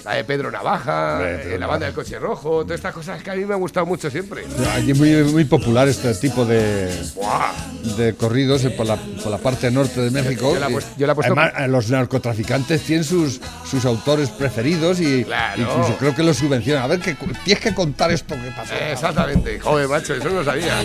[0.08, 3.30] la de Pedro Navaja, eh, Pedro la banda del coche rojo, todas estas cosas que
[3.30, 4.46] a mí me han gustado mucho siempre.
[4.74, 7.52] Aquí es muy, muy popular este tipo de, ¡Buah!
[7.98, 10.54] de corridos por la, por la parte norte de México.
[10.54, 13.84] yo la he Y puesto- yo la puesto- Además, eh, los narcotraficantes tienen sus, sus
[13.84, 15.62] autores preferidos y Claro.
[15.62, 16.84] incluso creo que los subvencionan.
[16.84, 18.74] A ver, que, tienes que contar esto que pasó.
[18.76, 19.60] Exactamente.
[19.60, 20.84] Joder, macho, eso no lo sabía.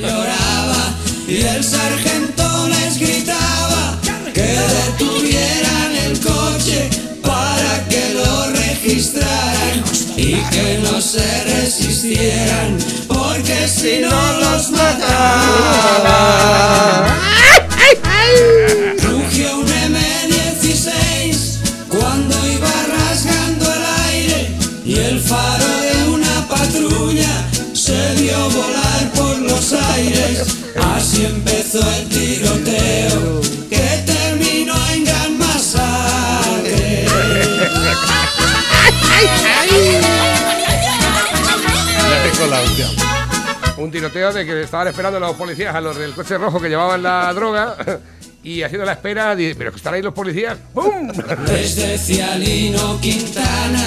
[1.29, 3.99] Y el sargento les gritaba
[4.35, 6.91] que detuvieran el coche
[8.95, 12.77] y que no se resistieran
[13.09, 16.13] porque si no los mataban.
[18.99, 21.57] Rugió un M16
[21.89, 29.39] cuando iba rasgando el aire y el faro de una patrulla se vio volar por
[29.39, 30.45] los aires.
[30.97, 34.22] Así empezó el tiroteo que terminó
[43.79, 47.03] Un tiroteo de que estaban esperando los policías a los del coche rojo que llevaban
[47.03, 47.77] la droga
[48.45, 50.59] y haciendo la espera, di- pero que están ahí los policías.
[50.75, 51.11] ¡Pum!
[51.47, 53.85] Les decía Lino Quintana,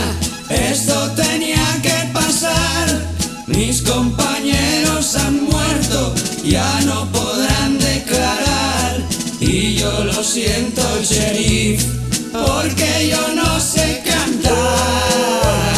[0.49, 2.87] esto tenía que pasar.
[3.47, 8.97] Mis compañeros han muerto, ya no podrán declarar.
[9.39, 11.83] Y yo lo siento, sheriff,
[12.33, 15.74] porque yo no sé cantar.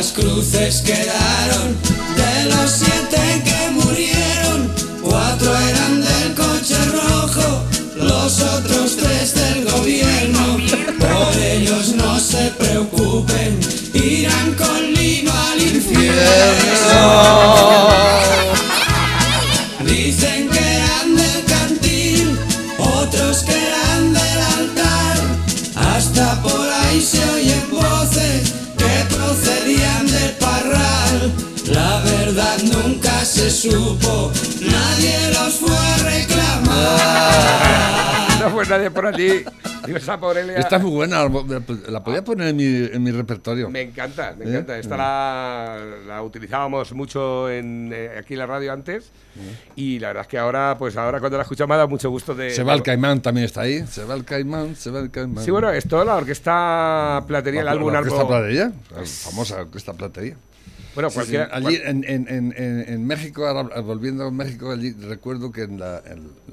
[0.00, 1.76] Las cruces quedaron
[2.16, 4.72] de los siete que murieron.
[5.02, 10.56] Cuatro eran del coche rojo, los otros tres del gobierno.
[10.98, 13.60] Por ellos no se preocupen,
[13.92, 16.20] irán con lino al infierno.
[33.50, 37.00] Se supo, nadie los fue a reclamar.
[38.40, 39.44] No fue nadie por allí.
[39.84, 41.28] Digo, esa pobre Lea- Esta es muy buena,
[41.88, 43.68] la, podía poner en mi, en mi repertorio.
[43.68, 44.48] Me encanta, me ¿Eh?
[44.48, 44.78] encanta.
[44.78, 49.10] Esta la, la utilizábamos mucho en, eh, aquí en la radio antes
[49.76, 52.34] y la verdad es que ahora, pues ahora cuando la me ha dado mucho gusto
[52.34, 52.48] de...
[52.50, 53.86] Se va el caimán también está ahí.
[53.86, 55.44] Se va el caimán, se va el caimán.
[55.44, 59.92] Sí, bueno, esto, la orquesta platería, el La- álbum la orquesta platería, la famosa orquesta
[59.92, 60.36] platería.
[60.94, 61.46] Bueno, cualquiera...
[61.46, 61.50] sí.
[61.52, 62.54] Allí en, en- en-
[62.88, 66.02] en- México, ahora volviendo a México, allí recuerdo que la-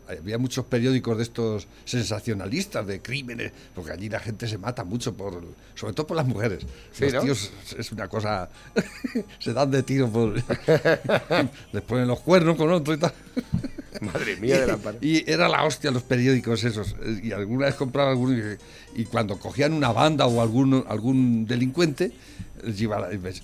[0.08, 5.16] había muchos periódicos de estos sensacionalistas de crímenes, porque allí la gente se mata mucho,
[5.16, 5.44] por,
[5.76, 6.66] sobre todo por las mujeres.
[6.92, 7.22] Sí, los ¿no?
[7.22, 8.50] tíos es una cosa.
[9.40, 10.34] se dan de tiro por.
[11.72, 13.14] les ponen los cuernos con otro y tal.
[14.02, 16.96] Madre mía de la par- Y era la hostia los periódicos esos.
[17.24, 22.12] Y alguna vez compraba alguno y, y cuando cogían una banda o algún, algún delincuente,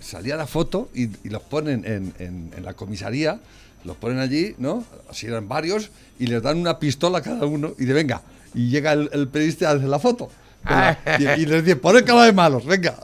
[0.02, 3.39] salía la foto y, y los ponen en, en- en la comisaría,
[3.84, 4.84] los ponen allí, ¿no?
[5.12, 8.21] Si eran varios, y les dan una pistola a cada uno y de venga.
[8.54, 10.30] Y llega el, el periodista a hacer la foto.
[10.65, 12.95] la- y, y les dice, ponen cara de malos, venga.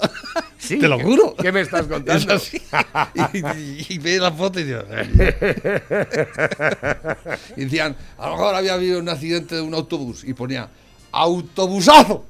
[0.57, 1.35] Sí, Te lo ¿qué- juro.
[1.35, 2.33] ¿Qué me estás contando?
[2.35, 2.53] Es.
[2.53, 4.79] Y, y- ve la foto y dice,
[7.55, 10.69] y decían, a lo mejor había habido un accidente de un autobús y ponía
[11.11, 12.25] autobusazo,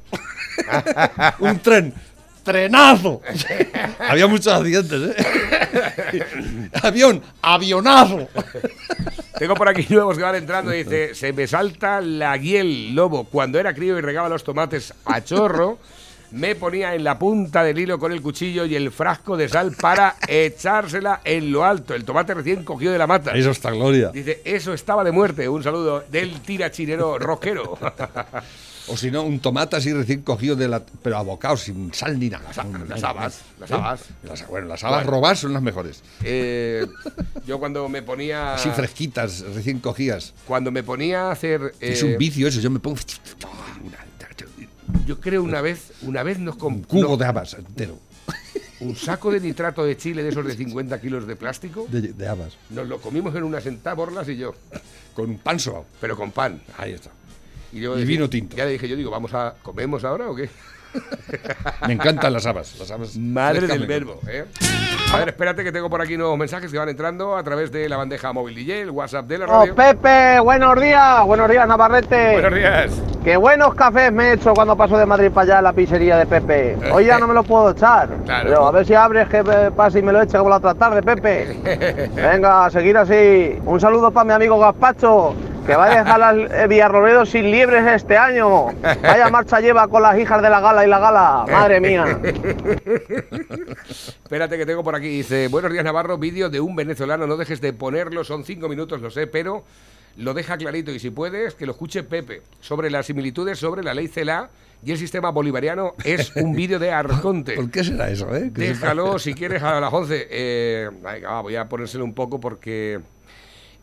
[1.39, 1.93] un tren,
[2.43, 3.21] trenazo.
[3.99, 6.69] había muchos accidentes, ¿eh?
[6.83, 8.27] Avión, avionazo.
[9.37, 10.71] Tengo por aquí nuevos que van entrando.
[10.71, 13.25] Dice: Se me salta la guiel lobo.
[13.25, 15.79] Cuando era crío y regaba los tomates a chorro,
[16.31, 19.75] me ponía en la punta del hilo con el cuchillo y el frasco de sal
[19.79, 21.95] para echársela en lo alto.
[21.95, 23.31] El tomate recién cogido de la mata.
[23.31, 24.09] Eso está gloria.
[24.09, 25.47] Dice: Eso estaba de muerte.
[25.47, 27.77] Un saludo del tirachinero rockero.
[28.87, 32.29] O si no, un tomate así recién cogido de la, pero abocado, sin sal ni
[32.29, 32.45] nada.
[32.87, 34.01] las habas, las habas.
[34.23, 36.01] Las- bueno, las habas robadas son las mejores.
[36.23, 36.87] Eh,
[37.45, 38.55] yo cuando me ponía.
[38.55, 40.33] Así fresquitas, recién cogidas.
[40.47, 41.73] Cuando me ponía a hacer.
[41.79, 42.97] es eh, un vicio eso, yo me pongo
[45.05, 47.99] Yo creo una vez, una vez nos un compró cubo de habas entero.
[48.79, 51.85] un saco de nitrato de chile de esos de 50 kilos de plástico.
[51.89, 52.53] De, de habas.
[52.69, 54.55] Nos lo comimos en una sentada, Borlas y yo,
[55.13, 55.85] Con un pan sobao.
[55.99, 56.61] pero con pan.
[56.77, 57.11] Ahí está.
[57.71, 58.55] Y, yo Y decía- vino tinto.
[58.55, 60.49] Ya le dije, yo digo, ¿vamos a comemos ahora o qué?
[61.87, 62.77] Me encantan las habas.
[62.79, 64.45] Las habas Madre del verbo, ¿eh?
[65.13, 67.87] A ver, espérate que tengo por aquí nuevos mensajes que van entrando a través de
[67.89, 69.75] la bandeja móvil DJ, el WhatsApp de la Oh, radio.
[69.75, 72.31] Pepe, buenos días, buenos días, Navarrete.
[72.33, 72.91] Buenos días.
[73.23, 76.17] Qué buenos cafés me he hecho cuando paso de Madrid para allá a la pizzería
[76.17, 76.77] de Pepe.
[76.91, 78.09] Hoy ya no me lo puedo echar.
[78.25, 78.49] Claro.
[78.49, 79.43] Pero a ver si abres que
[79.75, 82.09] pase y me lo eche como la otra tarde, Pepe.
[82.15, 83.59] Venga, a seguir así.
[83.65, 87.85] Un saludo para mi amigo Gaspacho, que va a dejar al eh, Villarroledo sin liebres
[87.87, 88.67] este año.
[88.81, 91.45] Vaya marcha lleva con las hijas de la gala y la gala.
[91.49, 92.05] Madre mía.
[94.23, 95.07] Espérate que tengo por aquí.
[95.07, 99.01] Dice, buenos días Navarro, vídeo de un venezolano, no dejes de ponerlo, son cinco minutos,
[99.01, 99.63] lo sé, pero
[100.17, 102.41] lo deja clarito y si puedes, que lo escuche Pepe.
[102.59, 104.49] Sobre las similitudes sobre la ley CELA
[104.83, 107.53] y el sistema bolivariano es un vídeo de Arconte.
[107.55, 108.49] ¿Por qué será eso, eh?
[108.51, 110.27] Déjalo si quieres a las 11.
[110.29, 112.99] Eh, venga, voy a ponérselo un poco porque...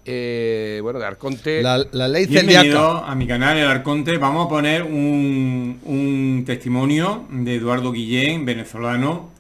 [0.07, 1.62] eh, bueno, de Arconte...
[1.62, 3.11] La, la ley Bienvenido celíaca.
[3.11, 4.16] a mi canal El Arconte.
[4.19, 9.31] Vamos a poner un, un testimonio de Eduardo Guillén, venezolano,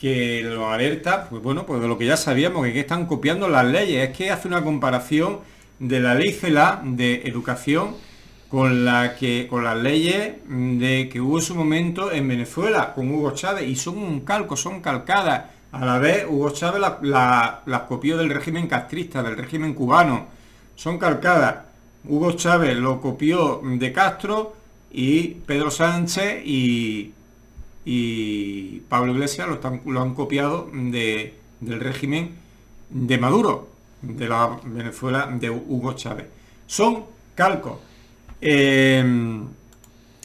[0.00, 3.64] que lo alerta, pues bueno, pues de lo que ya sabíamos, que están copiando las
[3.64, 4.08] leyes.
[4.10, 5.40] Es que hace una comparación
[5.78, 7.94] de la ley CELA de educación
[8.48, 13.10] con la que con las leyes de que hubo en su momento en Venezuela con
[13.12, 15.55] Hugo Chávez y son un calco, son calcadas.
[15.72, 20.26] A la vez Hugo Chávez la- la- las copió del régimen castrista, del régimen cubano.
[20.74, 21.56] Son calcadas.
[22.08, 24.54] Hugo Chávez lo copió de Castro
[24.90, 27.12] y Pedro Sánchez y,
[27.84, 32.36] y Pablo Iglesias lo, están- lo han copiado de- del régimen
[32.90, 33.68] de Maduro,
[34.02, 36.26] de la Venezuela de Hugo Chávez.
[36.66, 37.78] Son calcos.
[38.40, 39.04] Eh,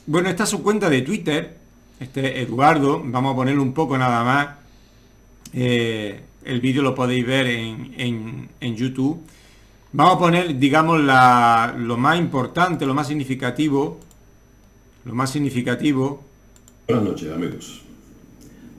[0.06, 1.58] bueno, esta es su cuenta de Twitter,
[2.00, 4.48] este Eduardo, vamos a ponerle un poco nada más.
[5.54, 9.22] Eh, el vídeo lo podéis ver en, en- en YouTube.
[9.94, 14.00] Vamos a poner, digamos, la- lo más importante, lo más significativo.
[15.06, 16.24] Lo más significativo.
[16.88, 17.82] Buenas noches, amigos.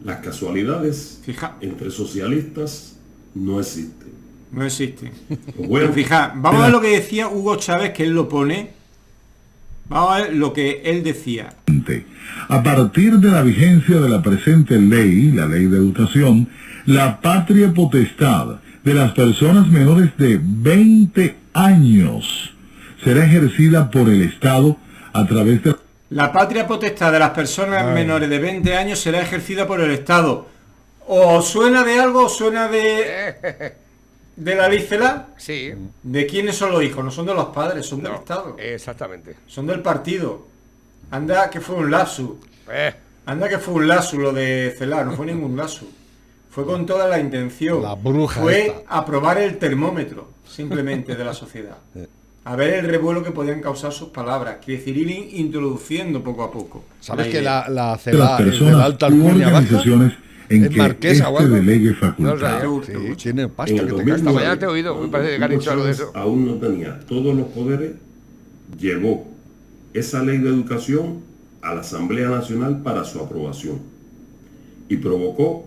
[0.05, 1.23] Las casualidades
[1.61, 2.97] entre socialistas
[3.35, 4.13] no existen.
[4.51, 5.11] No existe.
[5.57, 8.71] Bueno, Pero fija, vamos a ver lo que decía Hugo Chávez, que él lo pone.
[9.89, 11.55] Vamos a ver lo que él decía.
[12.49, 16.49] A partir de la vigencia de la presente ley, la ley de educación,
[16.87, 22.55] la patria potestad de las personas menores de 20 años
[23.03, 24.77] será ejercida por el Estado
[25.13, 25.77] a través de
[26.11, 30.49] La patria potestad de las personas menores de 20 años será ejercida por el Estado.
[31.07, 33.75] ¿O suena de algo o suena de,
[34.37, 35.29] de la ley CELA?
[35.37, 35.73] Sí.
[36.03, 37.05] ¿De quiénes son los hijos?
[37.05, 38.57] No son de los padres, son del Estado.
[38.59, 39.37] Exactamente.
[39.47, 40.47] Son del partido.
[41.11, 42.31] Anda que fue un lapsus.
[42.71, 42.95] Eh.
[43.27, 45.89] Anda que fue un lapsus lo de CELA, no fue ningún lapsus.
[46.53, 47.83] Fue con toda la intención.
[47.83, 48.83] La bruja Fue esta.
[48.99, 51.79] aprobar el termómetro, simplemente, de la sociedad.
[52.45, 54.57] A ver el revuelo que podían causar sus palabras.
[54.65, 56.85] Que decir, ir in- introduciendo poco a poco.
[57.01, 59.59] ¿Sabes la que la, la de las CELA es de la personas alta alcurnia baja?
[59.59, 60.13] organizaciones
[60.49, 61.57] en ¿Es que marquesa o este algo?
[61.57, 62.63] delegue facultad.
[62.85, 63.93] Sí, tiene pasta en que el te.
[63.95, 66.11] 2009, mañana te he oído, me parece que han dicho algo de eso.
[66.15, 67.93] Aún no tenía todos los poderes,
[68.77, 69.25] llevó
[69.95, 71.21] esa ley de educación
[71.63, 73.79] a la Asamblea Nacional para su aprobación
[74.89, 75.67] y provocó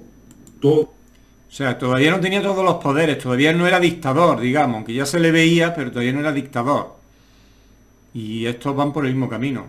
[0.73, 4.93] todo O sea, todavía no tenía todos los poderes, todavía no era dictador, digamos, aunque
[4.93, 6.95] ya se le veía, pero todavía no era dictador.
[8.13, 9.67] Y estos van por el mismo camino,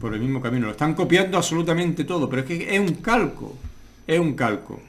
[0.00, 0.66] por el mismo camino.
[0.66, 3.54] Lo están copiando absolutamente todo, pero es que es un calco,
[4.06, 4.80] es un calco.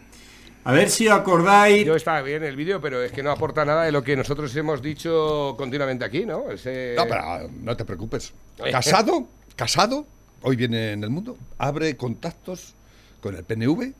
[0.63, 1.85] A ver si os acordáis...
[1.85, 4.55] Yo estaba bien el vídeo, pero es que no aporta nada de lo que nosotros
[4.55, 6.51] hemos dicho continuamente aquí, ¿no?
[6.51, 8.33] Ese- No, pero no te preocupes.
[8.71, 10.05] Casado, casado,
[10.41, 12.75] hoy viene en el mundo, abre contactos
[13.21, 13.93] con el PNV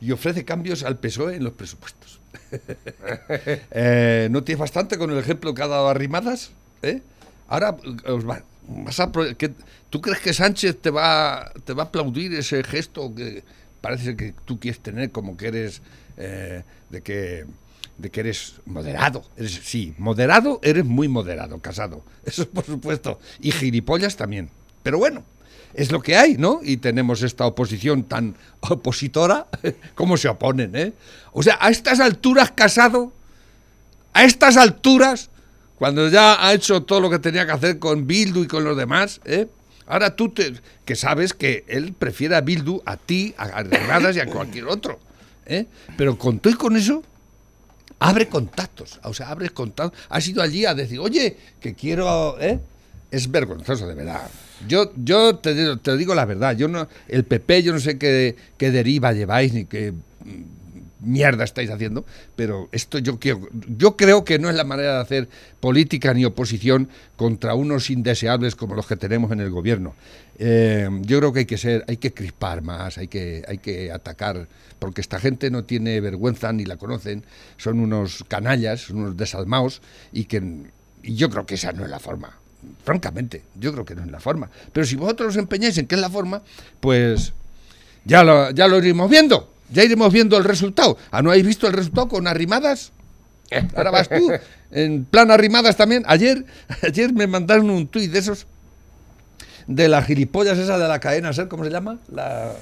[0.00, 2.20] y ofrece cambios al PSOE en los presupuestos.
[3.72, 6.50] Eh, ¿No tienes bastante con el ejemplo que ha dado Arrimadas?
[6.82, 7.00] ¿Eh?
[7.48, 9.54] Ahora eh,
[9.88, 13.44] ¿Tú crees que Sánchez te va, te va a aplaudir ese gesto que
[13.80, 15.82] parece que tú quieres tener como que eres
[16.16, 17.46] eh, de que
[17.98, 19.24] de que eres moderado.
[19.46, 22.02] Sí, moderado, eres muy moderado, casado.
[22.24, 23.18] Eso por supuesto.
[23.40, 24.50] Y gilipollas también.
[24.82, 25.24] Pero bueno,
[25.74, 26.60] es lo que hay, ¿no?
[26.62, 29.46] Y tenemos esta oposición tan opositora.
[29.94, 30.92] ¿Cómo se oponen, eh?
[31.32, 33.12] O sea, a estas alturas, casado,
[34.12, 35.30] a estas alturas,
[35.76, 38.76] cuando ya ha hecho todo lo que tenía que hacer con Bildu y con los
[38.76, 39.48] demás, ¿eh?
[39.86, 40.54] Ahora tú, te,
[40.84, 45.00] que sabes que él prefiere a Bildu, a ti, a Arrimadas y a cualquier otro.
[45.46, 45.66] ¿eh?
[45.96, 47.02] Pero con todo y con eso,
[47.98, 49.00] abre contactos.
[49.02, 50.00] O sea, abre contactos.
[50.08, 52.40] Has ido allí a decir, oye, que quiero...
[52.40, 52.60] ¿eh?
[53.10, 54.30] Es vergonzoso, de verdad.
[54.68, 55.54] Yo, yo te,
[55.96, 56.56] digo- la verdad.
[56.56, 59.92] Yo no, el PP, yo no sé qué, qué deriva lleváis ni qué
[61.02, 62.04] mierda estáis haciendo,
[62.36, 66.26] pero esto yo creo, yo creo que no es la manera de hacer política ni
[66.26, 69.94] oposición contra unos indeseables como los que tenemos en el gobierno.
[70.38, 73.90] Eh, yo creo que hay que ser, hay que crispar más, hay que, hay que
[73.90, 74.46] atacar,
[74.78, 77.24] porque esta gente no tiene vergüenza ni la conocen,
[77.56, 79.80] son unos canallas, unos desalmados
[80.12, 80.42] y que
[81.02, 82.39] y yo creo que esa no es la forma.
[82.84, 84.50] Francamente, yo creo que no es la forma.
[84.72, 86.42] Pero si vosotros os empeñáis en que es la forma,
[86.80, 87.32] pues
[88.04, 89.52] ya lo, ya lo iremos viendo.
[89.70, 90.96] Ya iremos viendo el resultado.
[91.10, 92.92] ¿Ah, no habéis visto el resultado con arrimadas?
[93.76, 94.30] Ahora vas tú,
[94.70, 96.04] en plan arrimadas también.
[96.06, 96.44] Ayer,
[96.82, 98.46] ayer me mandaron un tuit de esos,
[99.66, 101.98] de las gilipollas esa de la cadena, ¿sabes cómo se llama?
[102.12, 102.52] La...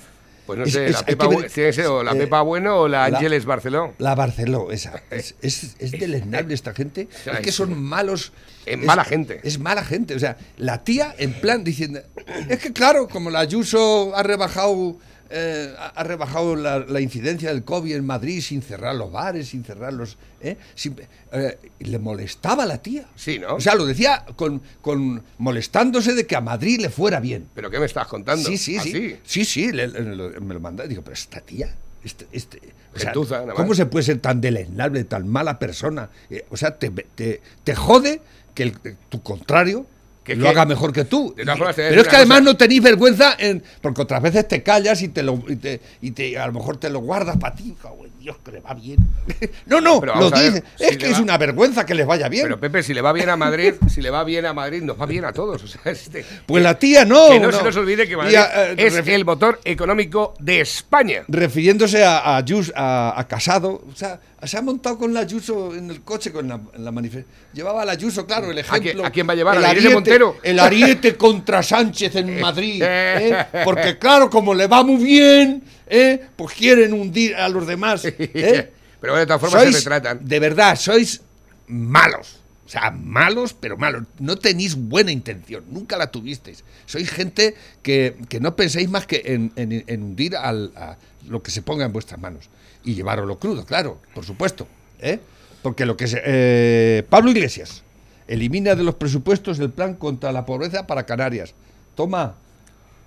[0.49, 2.17] Pues no Es- sé, es- la Pepa, ver- Bu- tiene que ser o la eh,
[2.17, 3.95] Pepa Bueno o la Ángeles Barceló.
[3.99, 5.03] La Barceló, esa.
[5.11, 7.07] Es, es, es deleznable esta gente.
[7.23, 8.33] sea, es que son malos.
[8.65, 9.41] es mala gente.
[9.45, 10.15] Es mala gente.
[10.15, 12.01] O sea, la tía en plan diciendo.
[12.49, 14.97] Es que claro, como la Ayuso ha rebajado.
[15.31, 19.65] Eh, ha- rebajado la, la incidencia del COVID en Madrid sin cerrar los bares, sin
[19.65, 20.17] cerrar los.
[20.41, 20.57] ¿eh?
[20.75, 20.97] Sin-
[21.33, 23.07] eh, le molestaba a la tía.
[23.17, 23.57] Sí, ¿no?
[23.57, 27.49] O sea, lo decía con, con molestándose de que a Madrid le fuera bien.
[27.55, 28.49] ¿Pero qué me estás contando?
[28.49, 28.89] Sí, sí, sí.
[28.91, 29.17] ¿Así?
[29.25, 30.87] Sí, sí, le- le- le- me lo manda.
[30.87, 31.75] Digo, pero esta tía.
[32.05, 32.59] Este, este,
[32.95, 36.09] o sea, Gentuza, ¿Cómo se puede ser tan deleznable, tan mala persona?
[36.31, 38.23] Eh, o sea, te, te, te jode
[38.55, 39.85] que el- tu contrario
[40.29, 41.35] Que- lo que- haga mejor que tú.
[41.37, 42.51] De todas formas, te voy a Pero es que además cosa.
[42.53, 46.11] no tenéis vergüenza, en, porque otras veces te callas y te lo y te, y
[46.13, 47.75] te- a lo mejor te lo guardas para ti.
[47.83, 48.99] Cago en Dios, que le va bien.
[49.67, 52.43] no, no, Pero lo si es que es una vergüenza que les vaya bien.
[52.45, 55.01] Pero Pepe, si le va bien a Madrid, si le va bien a Madrid, nos
[55.01, 55.63] va bien a todos.
[55.63, 57.31] O sea, este- pues la tía no.
[57.31, 60.61] que no, se nos olvide que Madrid a- eh, es refi- el motor económico de
[60.61, 61.23] España.
[61.29, 66.03] refiriéndose a, a, a, Casado, o sea, se ha montado con la Ayuso en el
[66.03, 67.49] coche con la, la manifestación.
[67.55, 69.05] Llevaba la Ayuso, claro, el ejemplo.
[69.07, 69.57] a quién va a llevar?
[69.57, 70.37] El ¿A ariete, Montero?
[70.43, 72.83] el ariete contra Sánchez en Madrid.
[72.85, 73.47] ¿eh?
[73.65, 76.21] Porque, claro, como le va muy bien, ¿eh?
[76.37, 78.05] pues quieren hundir a los demás.
[78.07, 78.73] ¿eh?
[79.01, 80.27] Pero de todas formas Sois, se retratan.
[80.27, 81.21] De verdad, sois
[81.67, 82.41] malos.
[82.67, 84.03] O sea, malos, pero malos.
[84.19, 86.65] No tenéis buena intención, nunca la tuvisteis.
[86.85, 90.99] Sois gente que, que no penséis más que en, en- en hundir al, a
[91.29, 92.51] lo que se ponga en vuestras manos.
[92.85, 94.69] Y llevaroslo crudo, claro, por supuesto.
[95.01, 95.19] ¿eh?
[95.63, 97.83] Porque lo que se, eh, Pablo Iglesias
[98.27, 101.55] elimina de los presupuestos el plan contra la pobreza para Canarias.
[101.95, 102.37] Toma.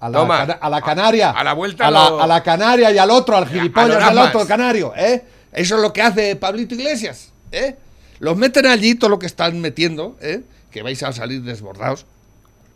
[0.02, 0.38] A la, Toma.
[0.40, 1.30] cana- a la Canaria.
[1.32, 4.18] A la vuelta a la, lo- a la Canaria y al otro, al gilipollas al
[4.18, 4.94] otro canario.
[4.98, 5.24] ¿eh?
[5.54, 7.32] Eso es lo que hace Pablito Iglesias.
[7.52, 7.76] ¿eh?
[8.20, 10.42] Los meten allí todo lo que están metiendo, ¿eh?
[10.72, 12.06] que vais a salir desbordados.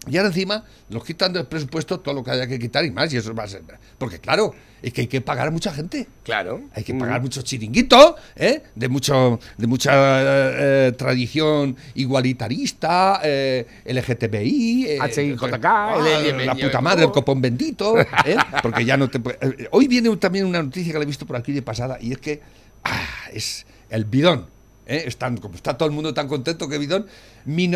[0.07, 3.13] Y ahora encima los quitan del presupuesto todo lo que haya que quitar y más.
[3.13, 3.63] Y eso va a ser.
[3.97, 6.07] Porque claro, es que hay que pagar a mucha gente.
[6.23, 6.61] Claro.
[6.73, 8.61] Hay que pagar muchos chiringuitos, ¿eh?
[8.75, 9.91] de, mucho, de mucha
[10.21, 15.97] eh, eh, tradición igualitarista, eh, LGTBI, eh, HIJK, ah,
[16.45, 18.37] la puta madre, el copón bendito, ¿eh?
[18.61, 21.35] porque ya no te eh, Hoy viene también una noticia que la he visto por
[21.35, 22.41] aquí de pasada y es que
[22.83, 24.54] ah, es el bidón.
[24.87, 25.03] ¿Eh?
[25.07, 27.07] Están, como está todo el mundo tan contento que bidón,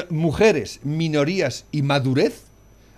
[0.09, 2.43] mujeres, minorías y madurez,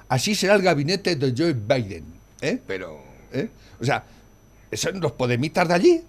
[0.10, 2.06] así será el gabinete de Joe Biden.
[2.42, 2.60] ¿eh?
[2.68, 3.02] Pero.
[3.34, 3.50] ¿eh?
[3.80, 4.04] O sea,
[4.74, 6.02] son los podemitas de allí.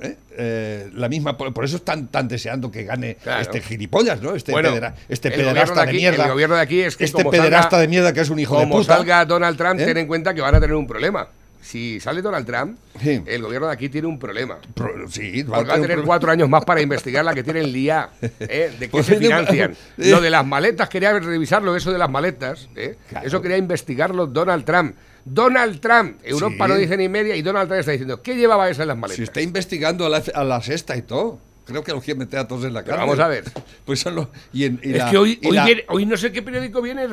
[0.00, 0.16] ¿eh?
[0.36, 3.40] Eh, la misma, por, por eso están tan deseando que gane Claro.
[3.42, 4.34] este gilipollas, ¿no?
[4.34, 6.24] Este, Bueno, pedera- este pederasta de de, mierda.
[6.24, 8.56] el gobierno de aquí es que este pederasta salga- de mierda que es un hijo
[8.58, 8.96] de Como puta.
[8.96, 9.84] salga Donald Trump, ¿Eh?
[9.84, 11.28] ten en cuenta que van a tener un problema.
[11.64, 13.22] Si sale Donald Trump, Sí.
[13.24, 14.58] el gobierno de aquí tiene un problema.
[14.74, 17.72] Pro- sí, Porque va a tener cuatro años más para investigar la que tiene el
[17.72, 18.10] LIA.
[18.20, 18.70] ¿eh?
[18.78, 19.74] ¿De qué Pues se financian?
[19.96, 22.68] Lo de las maletas, quería revisarlo, eso de las maletas.
[22.76, 22.96] ¿eh?
[23.08, 23.26] Claro.
[23.26, 24.94] Eso quería investigarlo Donald Trump.
[25.24, 26.72] Donald Trump, Europa Sí.
[26.72, 29.00] no dice ni media, y Donald Trump está diciendo, ¿qué llevaba eso en las Si
[29.00, 29.20] maletas?
[29.22, 31.40] está investigando a la, a la sexta y todo.
[31.64, 33.00] Creo que los quiere meter a todos en la cárcel.
[33.00, 33.44] vamos a ver.
[33.86, 34.28] Pues son los.
[34.52, 36.42] Y en- y es la- que hoy, y hoy, la- viene- hoy no sé qué
[36.42, 37.06] periódico viene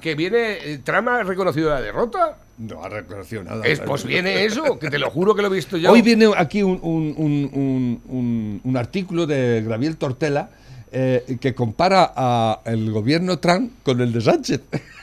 [0.00, 2.38] que viene, eh, Trump ha reconocido la derrota.
[2.58, 3.66] No ha reconocido nada.
[3.66, 5.90] Es, pues viene eso, que te lo juro que lo he visto yo.
[5.92, 10.50] Hoy viene aquí un, un- un- un- un- un artículo de Gabriel Tortela
[10.92, 14.60] eh, que compara a el gobierno Trump con el de Sánchez.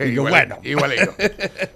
[0.00, 0.58] Digo, Igual- bueno.
[0.62, 1.14] Igualico.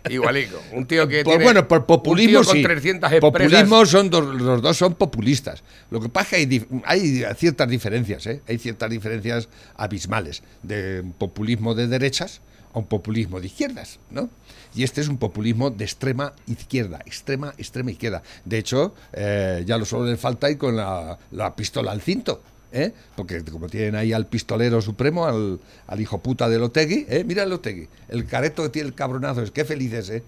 [0.08, 0.62] Igualico.
[0.72, 1.44] Un tío que Pues tiene.
[1.44, 2.62] bueno, por populismo un tío con sí.
[2.62, 3.20] 300 empresas.
[3.20, 5.62] Populismo son dos, los dos son populistas.
[5.90, 8.42] Lo que pasa es que hay, hay ciertas diferencias, ¿eh?
[8.48, 12.40] Hay ciertas diferencias abismales de populismo de derechas
[12.74, 14.30] a un populismo de izquierdas, ¿no?
[14.74, 18.22] Y este es un populismo de extrema izquierda, extrema, extrema izquierda.
[18.46, 22.42] De hecho, eh, ya lo solo le falta ir con la, la pistola al cinto.
[22.72, 22.92] ¿Eh?
[23.16, 27.24] Porque como tienen ahí al pistolero supremo, al, al hijo puta del Otegui, ¿eh?
[27.26, 30.22] mira el Otegui, el careto que tiene el cabronazo, es que feliz es, ¿eh?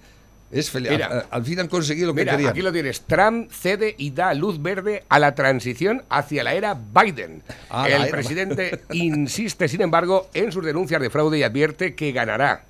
[0.50, 0.90] Es feliz.
[0.92, 1.06] Mira.
[1.06, 2.50] al, al fin han conseguido lo que Mira, querían.
[2.50, 3.00] aquí lo tienes.
[3.00, 7.42] Trump cede y da luz verde a la transición hacia la era Biden.
[7.70, 8.10] Ah, el era.
[8.10, 12.66] presidente insiste, sin embargo, en sus denuncias de fraude y advierte que ganará.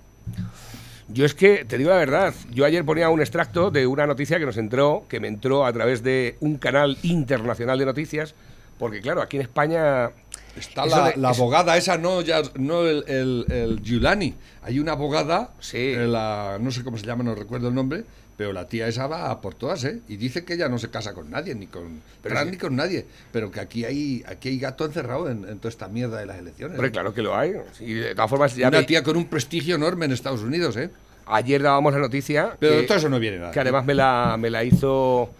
[1.09, 4.39] Yo es que, te digo la verdad, yo ayer ponía un extracto de una noticia
[4.39, 8.35] que nos entró, que me entró a través de un canal internacional de noticias,
[8.79, 10.11] porque claro, aquí en España...
[10.57, 14.35] Está la, de- la eso- abogada esa, no, ya, no el, el, el Giuliani.
[14.63, 18.05] Hay una abogada, eh, la, no sé cómo se llama, no recuerdo el nombre,
[18.37, 20.01] pero la tía esa va a por todas, ¿eh?
[20.07, 22.51] Y dice que ella no se casa con nadie, ni con Pero Trump sí.
[22.53, 23.05] ni con nadie.
[23.33, 26.39] Pero que aquí hay, aquí hay gato encerrado en, en toda esta mierda de las
[26.39, 26.77] elecciones.
[26.77, 26.93] Hombre, ¿eh?
[26.93, 27.55] claro que lo hay.
[27.81, 30.89] Y de todas formas, ya Una tía con un prestigio enorme en Estados Unidos, ¿eh?
[31.27, 32.57] Ayer dábamos la noticia.
[32.61, 33.51] Pero que- todo eso no viene nada.
[33.51, 35.31] Que además me la, me la hizo.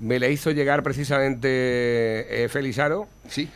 [0.00, 1.48] Me la hizo llegar precisamente
[2.44, 3.06] eh, Felizaro.
[3.28, 3.48] Sí.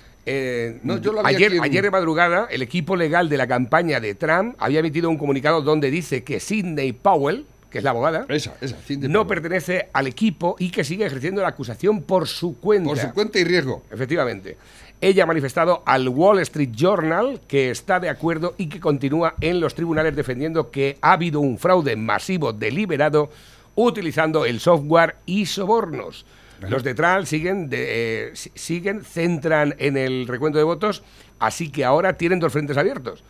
[0.83, 4.01] No, yo lo había ayer, en- ayer de madrugada, el equipo legal de la campaña
[4.01, 8.25] de Trump había emitido un comunicado donde dice que Sidney Powell, que es la abogada,
[8.29, 12.59] esa, esa, Sidney no pertenece al equipo y que sigue ejerciendo la acusación por su
[12.59, 12.89] cuenta.
[12.89, 13.83] Por su cuenta y riesgo.
[13.91, 14.57] Efectivamente.
[15.01, 19.61] Ella ha manifestado al Wall Street Journal que está de acuerdo y que continúa en
[19.61, 23.29] los tribunales defendiendo que ha habido un fraude masivo deliberado
[23.75, 26.27] utilizando el software y sobornos.
[26.69, 31.03] Los de Trump siguen, de- eh, si- siguen, centran en el recuento de votos,
[31.39, 33.23] así que ahora tienen dos frentes abiertos.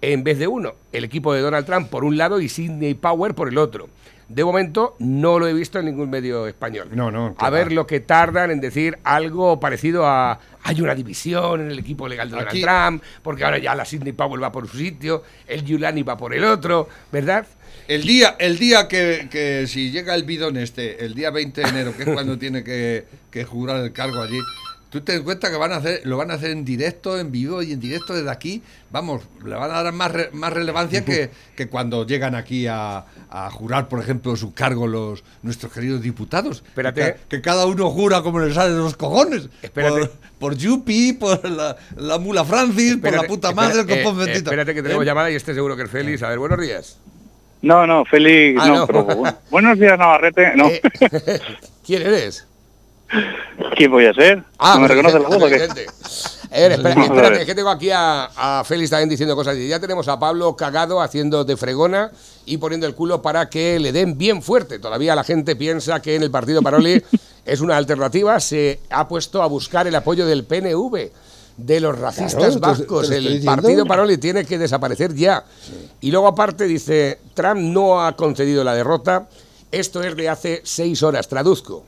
[0.00, 3.34] En vez de uno, el equipo de Donald Trump por un lado y Sidney Power
[3.34, 3.88] por el otro.
[4.28, 6.88] De momento no lo he visto en ningún medio español.
[6.92, 7.34] No, no.
[7.38, 11.78] A ver lo que tardan en decir algo parecido a hay una división en el
[11.78, 14.76] equipo legal de Donald Aquí- Trump, porque ahora ya la Sidney Powell va por su
[14.76, 17.46] sitio, el Giuliani va por el otro, ¿verdad?
[17.88, 21.68] El día, el día que, que si llega el bidón este, el día 20 de
[21.68, 24.38] enero, que es cuando tiene que, que jurar el cargo allí,
[24.90, 27.32] tú te das cuenta que van a hacer, lo van a hacer en directo, en
[27.32, 28.62] vivo y en directo desde aquí.
[28.90, 33.06] Vamos, le van a dar más, re- más relevancia que, que cuando llegan aquí a,
[33.30, 36.62] a jurar, por ejemplo, su cargo los nuestros queridos diputados.
[36.66, 37.00] Espérate.
[37.00, 39.48] Que, que cada uno jura como le sale de los cojones.
[39.62, 39.98] Espérate.
[40.00, 44.02] Por, por Yupi, por la, la mula Francis, por la Espérate, puta madre, el eh,
[44.28, 45.06] eh, espérate que tenemos ¿Eh?
[45.06, 46.22] llamada y este seguro que es Félix.
[46.22, 46.98] A ver, buenos días.
[47.62, 48.86] No, no, Félix, Ah, no, no.
[48.86, 50.54] pero bu- buenos días, Navarrete.
[50.56, 50.68] No.
[50.68, 50.80] Eh,
[51.86, 52.46] ¿Quién eres?
[53.76, 54.44] ¿Quién voy a ser?
[54.60, 55.54] ¿No me reconoces la voz o qué?
[56.50, 57.46] a espérate, ver.
[57.46, 58.28] que tengo aquí a,
[58.60, 59.56] a Félix también diciendo cosas.
[59.56, 62.10] Y Ya tenemos a Pablo cagado haciendo de fregona
[62.46, 64.78] y poniendo el culo para que le den bien fuerte.
[64.78, 67.02] Todavía la gente piensa que en el partido Paroli
[67.46, 68.38] es una alternativa.
[68.40, 71.10] Se ha puesto a buscar el apoyo del PNV,
[71.58, 73.10] de los racistas Claro, te- te lo vascos.
[73.10, 75.44] El partido Paroli tiene que desaparecer ya.
[76.00, 79.28] Y luego aparte dice, Trump no ha concedido la derrota.
[79.70, 81.28] Esto es de hace seis horas.
[81.28, 81.84] Traduzco.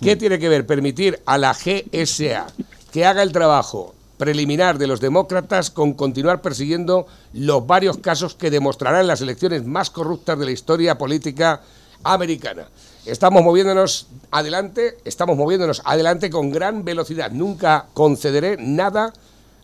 [0.00, 2.46] ¿Qué tiene que ver permitir a la GSA
[2.90, 8.50] que haga el trabajo preliminar de los demócratas con continuar persiguiendo los varios casos que
[8.50, 11.60] demostrarán las elecciones más corruptas de la historia política
[12.02, 12.66] americana?
[13.04, 17.30] Estamos moviéndonos adelante, estamos moviéndonos adelante con gran velocidad.
[17.32, 19.12] Nunca concederé nada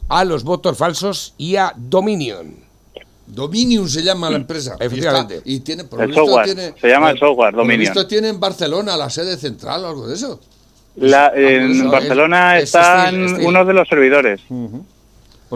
[0.08, 2.56] a los votos falsos y a Dominion.
[3.26, 4.76] Dominion se llama la empresa.
[4.80, 5.36] Y Efectivamente.
[5.36, 7.80] está- Y, tiene, por El visto software, tiene, se llama el software, Dominion.
[7.80, 10.40] visto tiene en Barcelona la sede central o algo de eso.
[10.96, 13.46] La- en eso, Barcelona es- es están Steel.
[13.46, 14.40] unos de los servidores.
[14.48, 14.72] Por que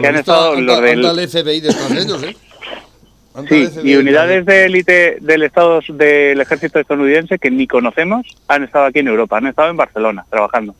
[0.03, 1.05] lo han visto estado anda- los del...
[1.05, 2.37] anda el FBI detrás de ellos, ¿eh?
[3.49, 8.85] Sí, y unidades de élite del Estado del ejército estadounidense que ni conocemos han estado
[8.85, 10.75] aquí en Europa, han estado en Barcelona trabajando.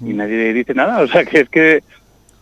[0.00, 1.82] Y nadie dice nada, o sea que es que,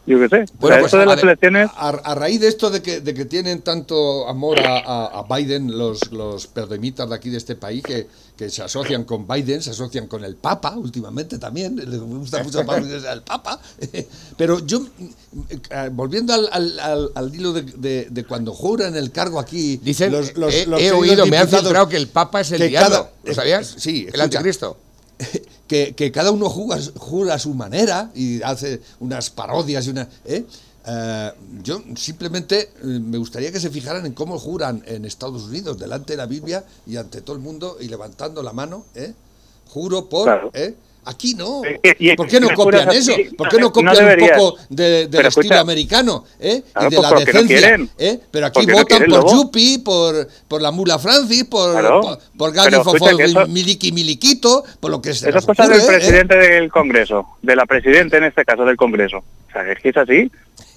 [0.04, 1.70] yo qué sé, o Bueno, sea, pues, esto de a las ver, elecciones...
[1.76, 5.36] A, a raíz de esto de que, de que tienen tanto amor a, a- a
[5.36, 9.62] Biden los, los perdemitas de aquí de este país que, que se asocian con Biden,
[9.62, 12.60] se asocian con el Papa últimamente también, les gusta mucho
[13.12, 13.60] el Papa.
[14.36, 14.84] Pero yo,
[15.50, 19.76] eh, volviendo al, al- al- al hilo de, de- de cuando juran el cargo aquí,
[19.76, 22.50] Dicen, los, los- he, los he queridos oído, me han filtrado que el Papa es
[22.52, 23.08] el diablo.
[23.24, 23.74] ¿Lo sabías?
[23.78, 24.76] Sí, el escucha, anticristo.
[25.68, 30.08] que, que cada uno jura, jura a su manera y hace unas parodias y una...
[30.24, 30.44] ¿eh?
[30.84, 31.32] Eh,
[31.62, 36.14] yo simplemente eh, me gustaría que se fijaran en cómo juran en Estados Unidos, delante
[36.14, 39.14] de la Biblia y ante todo el mundo y levantando la mano, ¿eh?
[39.68, 40.24] Juro por...
[40.24, 40.50] Claro.
[40.54, 40.74] ¿eh?
[41.04, 41.62] Aquí no.
[42.16, 43.12] ¿Por qué no copian eso?
[43.36, 44.38] ¿Por qué no no copian un deberías.
[44.38, 45.60] poco de- del Pero estilo escucha.
[45.60, 46.24] americano?
[46.38, 46.62] ¿eh?
[46.72, 47.58] Claro, y de pues la porque no decencia.
[47.58, 47.90] quieren.
[47.98, 48.20] ¿eh?
[48.30, 49.32] Pero aquí no votan quieren, por.
[49.32, 52.00] Yupi, por, por la mula Francis, por, Claro.
[52.02, 52.82] por, por Gallo
[53.18, 55.84] eso- Miliki Miliquito, por lo que se Eso es cosa del ¿eh?
[55.86, 59.18] presidente del Congreso, de la presidenta en este caso del Congreso.
[59.18, 60.30] O sea, es que es así.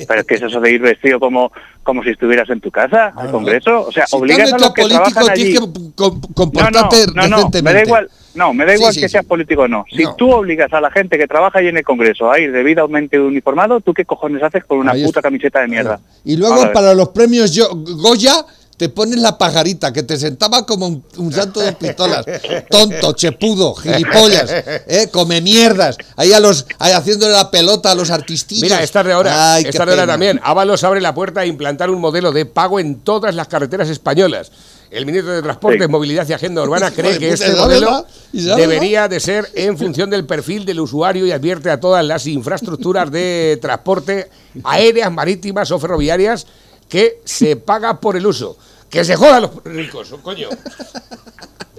[0.07, 1.51] Pero es que es eso de ir vestido como,
[1.83, 3.85] como si estuvieras en tu casa, al Congreso.
[3.87, 5.43] O sea, Si obligas a los que político, trabajan allí...
[5.53, 8.93] tienes que com- No, no, comportarte no, no, me da igual, no, me da igual
[8.93, 9.13] sí, que sí.
[9.13, 9.85] seas político o no.
[9.89, 10.15] Si No.
[10.15, 13.79] tú obligas a la gente que trabaja ahí en el Congreso a ir debidamente uniformado,
[13.81, 15.21] ¿tú qué cojones haces con una Ahí puta está.
[15.23, 15.99] camiseta de mierda?
[16.23, 18.45] Y luego para los premios Yo- Goya,
[18.77, 22.25] te pones la pajarita, que te sentaba como un, un santo de pistolas.
[22.69, 24.51] Tonto, chepudo, gilipollas,
[24.85, 25.07] ¿eh?
[25.13, 25.97] come mierdas.
[26.17, 28.63] Ahí, a los, ahí haciéndole la pelota a los artistillos.
[28.63, 30.41] Mira, esta de ahora, esta de ahora también.
[30.43, 34.51] Ábalos abre la puerta a implantar un modelo de pago en todas las carreteras españolas.
[34.91, 35.87] El ministro de Transportes, Sí.
[35.91, 40.09] Movilidad y Agenda Urbana cree que este ¿y sabe, modelo debería de ser en función
[40.09, 44.29] del perfil del usuario y advierte a todas las infraestructuras de transporte
[44.63, 46.47] aéreas, marítimas o ferroviarias
[46.89, 48.57] que se paga por el uso.
[48.89, 50.49] Que se jodan los ricos, coño.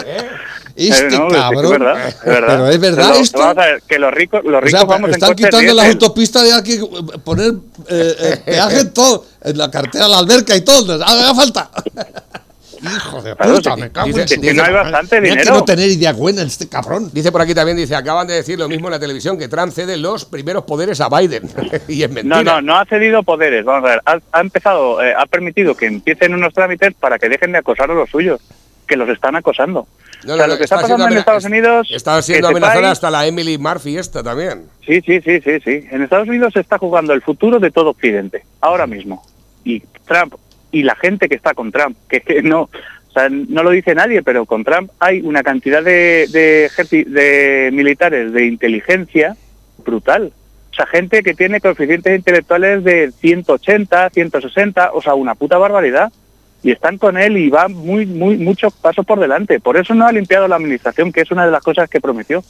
[0.04, 0.28] ¿Eh?
[0.76, 1.64] Este Eh, no, cabrón.
[1.64, 2.46] Es verdad, es verdad.
[2.48, 3.38] Pero es verdad Pero, esto.
[3.38, 5.74] vamos a ver, que los ricos, los O ricos sea, vamos en están coches quitando
[5.74, 6.80] las autopistas de aquí,
[7.24, 7.54] poner
[7.88, 10.92] eh, eh, peaje en todo, en la cartera, la alberca y todo.
[11.02, 11.70] Haga falta.
[12.82, 15.28] Hijo de Claro, puta, sí, me cago dice- en su que no hay bastante que
[15.30, 15.54] dinero.
[15.54, 17.10] no tener idea buena en este cabrón.
[17.12, 19.72] Dice por aquí también, dice, acaban de decir lo mismo en la televisión, que Trump
[19.72, 21.42] cede los primeros poderes a Biden.
[21.88, 22.42] y es mentira.
[22.42, 23.64] No, no, no ha cedido poderes.
[23.64, 27.28] Vamos a ver, ha, ha empezado, eh, ha permitido que empiecen unos trámites para que
[27.28, 28.40] dejen de acosar a los suyos,
[28.86, 29.86] que los están acosando.
[30.24, 31.88] No, o sea, no, lo que está, está pasando en Estados Unidos.
[31.90, 34.64] Está siendo sepáis- amenazada hasta la Emily Murphy esta también.
[34.86, 35.86] Sí, sí, sí, sí, sí.
[35.90, 39.24] En Estados Unidos se está jugando el futuro de todo Occidente, ahora mismo.
[39.64, 40.34] Y Trump
[40.70, 43.94] y la gente que está con Trump, que, que no, o sea, no lo dice
[43.94, 49.36] nadie, pero con Trump hay una cantidad de, de, de militares de inteligencia
[49.84, 50.32] brutal.
[50.70, 56.12] O sea, gente que tiene coeficientes intelectuales de 180, 160, o sea, una puta barbaridad.
[56.62, 59.60] Y están con él y van muy, muy, muchos pasos por delante.
[59.60, 62.42] Por eso no ha limpiado la administración, que es una de las cosas que prometió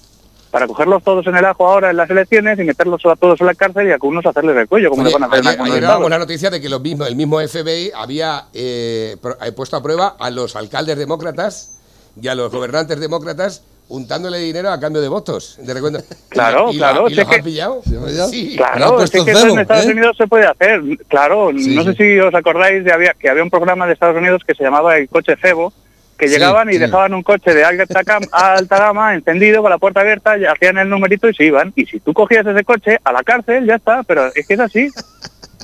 [0.50, 3.46] para cogerlos todos en el ajo ahora en las elecciones y meterlos a todos en
[3.46, 5.60] la cárcel y a algunos hacerles el cuello, como Oye, le van a hacer ayer,
[5.60, 9.76] ayer la noticia de que lo mismo, el mismo FBI había eh, pro- eh, puesto
[9.76, 11.78] a prueba a los alcaldes demócratas
[12.20, 15.58] y a los gobernantes demócratas untándole dinero a cambio de votos.
[15.62, 16.00] De recuerdo.
[16.28, 17.82] Claro, y, claro, ¿Y los han pillado?
[18.30, 18.54] Sí.
[18.56, 20.80] Claro, es que eso en Estados Unidos se puede hacer.
[21.08, 21.88] Claro, Sí, no sí.
[21.90, 24.64] sé si os acordáis de había, que había un programa de Estados Unidos que se
[24.64, 25.72] llamaba el coche cebo,
[26.18, 28.00] que Sí, llegaban y dejaban un coche de alta,
[28.32, 31.72] alta gama encendido con la puerta abierta, y hacían el numerito y se iban.
[31.76, 34.60] Y si tú cogías ese coche a la cárcel, ya está, pero es que es
[34.60, 34.88] así.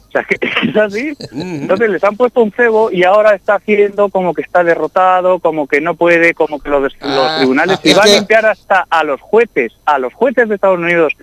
[0.08, 1.16] O sea, es que es así.
[1.32, 5.66] Entonces les han puesto un cebo y ahora está haciendo como que está derrotado, como
[5.66, 8.14] que no puede, como que los, los Ah, tribunales ah, y es va que- a
[8.16, 11.14] limpiar hasta a los jueces, a los jueces de Estados Unidos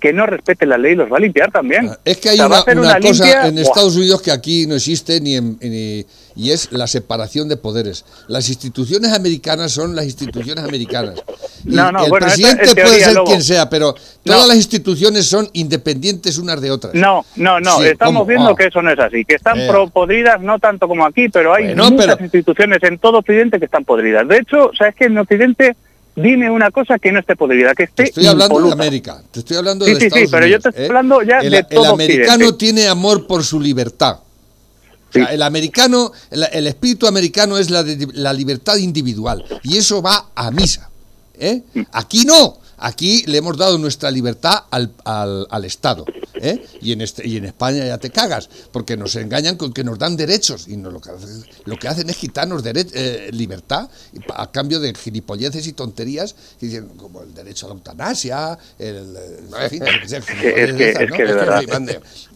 [0.00, 1.90] que no respeten la ley, los va a limpiar también.
[2.04, 3.62] Es que hay una, cosa limpia, en ¡buah!
[3.62, 8.04] Estados Unidos que aquí no existe ni, en- ni- y es la separación de poderes.
[8.28, 11.20] Las instituciones americanas son las instituciones americanas.
[11.64, 13.26] Y No, no, el bueno, presidente es puede ser Lobo.
[13.26, 13.94] quien sea, pero
[14.24, 14.32] No.
[14.34, 16.94] todas las instituciones son independientes unas de otras.
[16.94, 18.26] No, no, no, Sí, estamos ¿cómo?
[18.26, 18.54] viendo Ah.
[18.56, 19.68] que eso no es así, que están Eh.
[19.92, 23.64] podridas no tanto como aquí, pero hay Bueno, muchas pero- instituciones en todo Occidente que
[23.64, 24.28] están podridas.
[24.28, 25.76] De hecho, sabes que en Occidente
[26.22, 28.72] dime una cosa que no esté podrida, que esté Te estoy hablando de.
[28.72, 30.86] América, te estoy hablando Sí, de sí, sí, Estados pero yo te estoy ¿eh?
[30.88, 32.58] hablando ya el, de el todo americano Occidente.
[32.58, 34.18] tiene amor por su libertad.
[34.20, 39.78] O sea, el americano, el, el espíritu americano es la, de- la libertad individual y
[39.78, 40.90] eso va a misa.
[41.38, 41.62] ¿eh?
[41.92, 42.58] Aquí no.
[42.78, 46.04] Aquí le hemos dado nuestra libertad al, al- al Estado.
[46.34, 46.64] ¿eh?
[46.80, 49.98] Y, en este, y en España ya te cagas, porque nos engañan con que nos
[49.98, 50.68] dan derechos.
[50.68, 53.88] Y no, lo, que hacen, lo que hacen es quitarnos dere- eh, libertad
[54.34, 59.16] a cambio de gilipolleces y tonterías, que dicen, como el derecho a la eutanasia, el,
[59.60, 61.16] en fin, Es que, es que, esas, es ¿no?
[61.16, 61.62] que de verdad.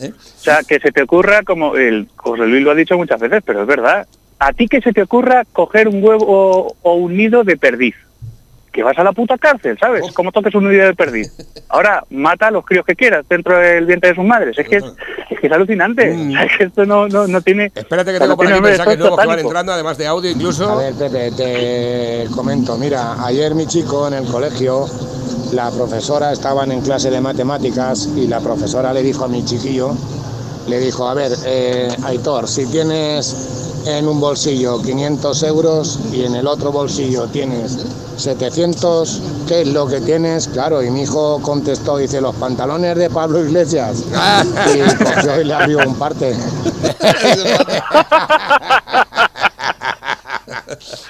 [0.01, 0.13] ¿Eh?
[0.13, 3.43] O sea, que se te ocurra, como el José Luis lo ha dicho muchas veces,
[3.47, 4.07] pero es verdad.
[4.39, 7.95] A ti que se te ocurra coger un huevo o, o un nido de perdiz,
[8.73, 10.11] que vas a la puta cárcel, ¿sabes?
[10.13, 11.31] Como toques un nido de perdiz.
[11.69, 14.59] Ahora, mata a los críos que quieras dentro del vientre de sus madres.
[14.59, 14.85] Es que es,
[15.31, 16.11] es, que es alucinante.
[16.11, 17.71] O sea, es que esto no, no, no tiene...
[17.75, 20.69] Espérate que tengo por aquí mensajes nuevos que van entrando, además de audio incluso.
[20.71, 22.77] A ver, Pepe, te comento.
[22.79, 24.87] Mira, ayer mi chico en el colegio,
[25.53, 29.95] la profesora estaban en clase de matemáticas y la profesora le dijo a mi chiquillo,
[30.69, 36.35] le dijo, a ver, eh, Aitor, si tienes en un bolsillo 500 euros y en
[36.37, 37.79] el otro bolsillo tienes
[38.17, 40.47] 700, ¿qué es lo que tienes?
[40.49, 44.05] Claro, y mi hijo contestó, dice, los pantalones de Pablo Iglesias.
[44.75, 46.35] Y cogió y le abrió un parte.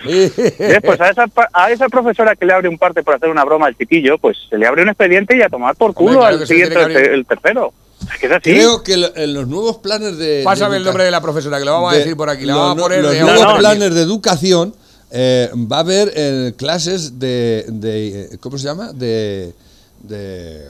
[0.05, 0.81] ¿Ves?
[0.85, 3.45] Pues a esa, pa- a esa profesora que le abre un parte por hacer una
[3.45, 6.19] broma al chiquillo, pues se le abre un expediente y a tomar por Hombre, culo
[6.21, 7.73] claro al siguiente, el tercero.
[8.21, 8.41] Es así.
[8.43, 10.43] Creo que lo- en los nuevos planes de...
[10.45, 12.45] Pásame de el nombre de la profesora, que lo vamos a de- decir por aquí.
[12.45, 13.59] La los vamos a poner los de nuevos orden.
[13.59, 14.75] planes de educación
[15.11, 18.93] eh, va a haber eh, clases de, de, eh, ¿cómo se llama?
[18.93, 19.53] De,
[20.03, 20.67] de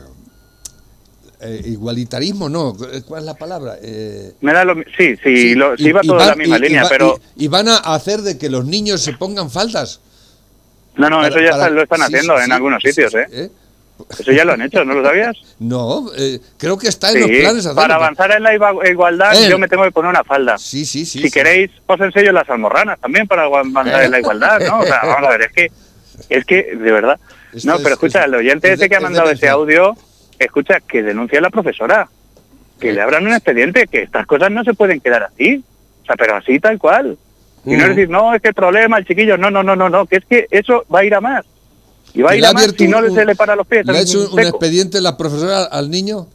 [1.41, 2.77] eh, igualitarismo, no,
[3.07, 3.77] ¿cuál es la palabra?
[3.83, 6.35] Eh, Me da lo sí, sí, sí, lo- sí y- iba y todo en la
[6.37, 9.01] misma y- y línea, va- pero y, y van a hacer de que los niños
[9.03, 10.01] se pongan faldas.
[10.97, 12.89] no, no, para- eso ya para- lo están sí, haciendo sí, en sí, algunos sí,
[12.93, 13.51] sitios, sí, ¿eh?
[14.11, 15.37] Eso ya lo han hecho, ¿no lo sabías?
[15.59, 17.75] No, eh, creo que está en los planes hacerlo.
[17.77, 18.55] para avanzar en la
[18.91, 19.49] igualdad Eh.
[19.49, 20.59] yo me tengo que poner una falda.
[20.59, 21.21] Sí, sí, sí.
[21.21, 24.81] si queréis, os enseño las almorranas también para avanzar en la igualdad, ¿no?
[24.81, 25.71] O sea, vamos a ver, es que,
[26.29, 27.21] es que, de verdad.
[27.53, 29.31] Esto No, es- pero escucha, es- el oyente es ese de- que ha es mandado
[29.31, 29.95] ese audio,
[30.39, 32.09] escucha, que denuncia a la profesora.
[32.81, 35.63] Que le abran un expediente, que estas cosas no se pueden quedar así.
[36.03, 37.17] O sea, pero así tal cual.
[37.65, 37.81] Y no Mm.
[37.83, 40.17] es decir, no, es que el problema, el chiquillo, no, no, no, no, no, que
[40.17, 41.45] es que eso va a ir a más.
[42.15, 43.87] Y va a ¿Y ir a más si no un- se le para los pies.
[43.87, 46.27] ¿Le ha hecho un, expediente la profesora al niño?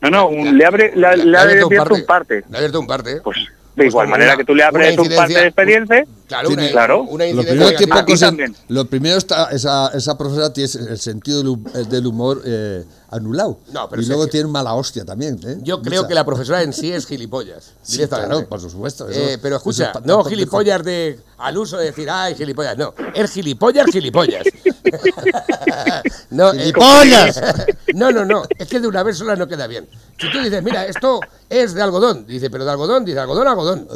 [0.00, 2.44] No, no, un- le, abre, le, le ha abierto un parte.
[2.48, 3.20] Le ha abierto un parte.
[3.22, 3.36] Pues
[3.76, 7.02] de igual como manera que tú le abres un parte de expediente, Claro, una, claro.
[7.04, 11.42] una Lo incidencia primero, que poco lo primero está, esa, esa profesora tiene el sentido
[11.42, 13.60] del, del humor eh, anulado.
[13.72, 15.38] No, pero y luego tiene mala hostia también.
[15.46, 15.58] ¿eh?
[15.62, 16.08] Yo creo Mucha.
[16.08, 17.72] que la profesora en sí es gilipollas.
[17.82, 19.08] Sí, claro, por supuesto.
[19.08, 22.92] eso- Eh, pero escucha, es no gilipollas de al uso de decir, ay, gilipollas, no,
[23.14, 24.42] es gilipollas, gilipollas.
[26.30, 27.40] no, eh, ¡Gilipollas!
[27.94, 29.86] no, no, no, es que de una vez sola no queda bien.
[30.18, 33.86] Si tú dices, mira, esto es de algodón, dice, pero de algodón, dice, algodón, algodón.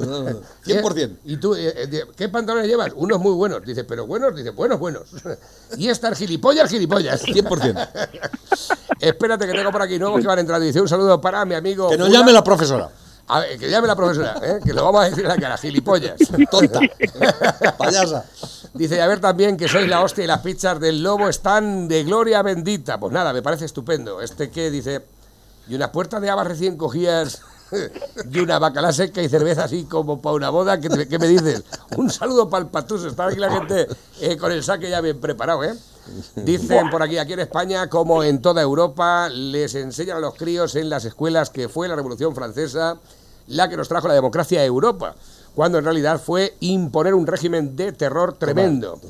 [0.66, 1.16] 100%.
[1.24, 2.92] ¿Y tú, eh, eh, qué pantalones llevas?
[2.96, 5.04] Unos muy buenos, dice, pero buenos, dice, buenos, buenos.
[5.78, 7.24] y estas gilipollas, gilipollas.
[7.24, 7.88] 100%.
[9.00, 10.66] Espérate que tengo por aquí nuevos que van entrando.
[10.66, 11.88] Dice un saludo para mi amigo.
[11.88, 12.18] Que nos Gula.
[12.20, 12.90] llame la profesora.
[13.26, 14.60] A ver, que llame la profesora, ¿eh?
[14.62, 16.16] que lo vamos a decir en la cara, gilipollas.
[16.50, 16.80] Tonta.
[17.78, 18.26] Payasa.
[18.74, 21.88] Dice, y a ver también que sois la hostia y las pizzas del lobo están
[21.88, 23.00] de gloria bendita.
[23.00, 24.20] Pues nada, me parece estupendo.
[24.20, 25.06] Este que dice,
[25.68, 27.40] y unas puertas de habas recién cogidas
[28.32, 31.28] y una bacalá seca y cerveza así como para una boda, ¿qué, te- qué me
[31.28, 31.62] dices?
[31.96, 33.86] Un saludo para el patus, está aquí la gente
[34.20, 35.74] eh, con el saque ya bien preparado, ¿eh?
[36.34, 40.74] Dicen por aquí, aquí en España, como en toda Europa, les enseñan a los críos
[40.74, 42.98] en las escuelas que fue la Revolución Francesa
[43.46, 45.14] la que nos trajo la democracia a Europa,
[45.56, 49.00] cuando en realidad fue imponer un régimen de terror tremendo.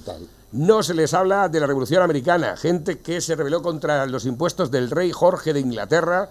[0.52, 4.70] No se les habla de la Revolución Americana, gente que se rebeló contra los impuestos
[4.70, 6.30] del rey Jorge de Inglaterra,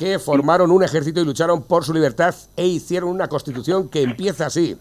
[0.00, 4.46] que formaron un ejército y lucharon por su libertad e hicieron una constitución que empieza
[4.46, 4.78] así.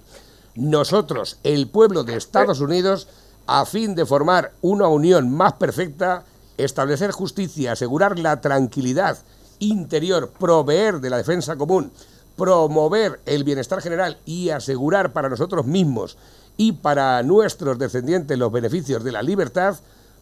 [0.56, 3.10] Nosotros, el pueblo de Estados Unidos,
[3.46, 6.24] a fin de formar una unión más perfecta,
[6.58, 9.18] establecer justicia, asegurar la tranquilidad
[9.60, 11.92] interior, proveer de la defensa común,
[12.38, 16.18] promover el bienestar general y asegurar para nosotros mismos
[16.56, 19.76] y para nuestros descendientes los beneficios de la libertad,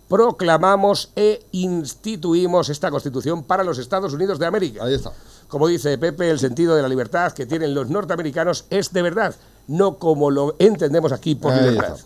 [0.08, 4.84] proclamamos e instituimos esta Constitución para los Estados Unidos de América.
[4.84, 5.12] Ahí está.
[5.47, 9.36] Como dice Pepe, el sentido de la libertad que tienen los norteamericanos es de verdad,
[9.68, 11.95] no como lo entendemos aquí por Ahí libertad.
[11.95, 12.05] está.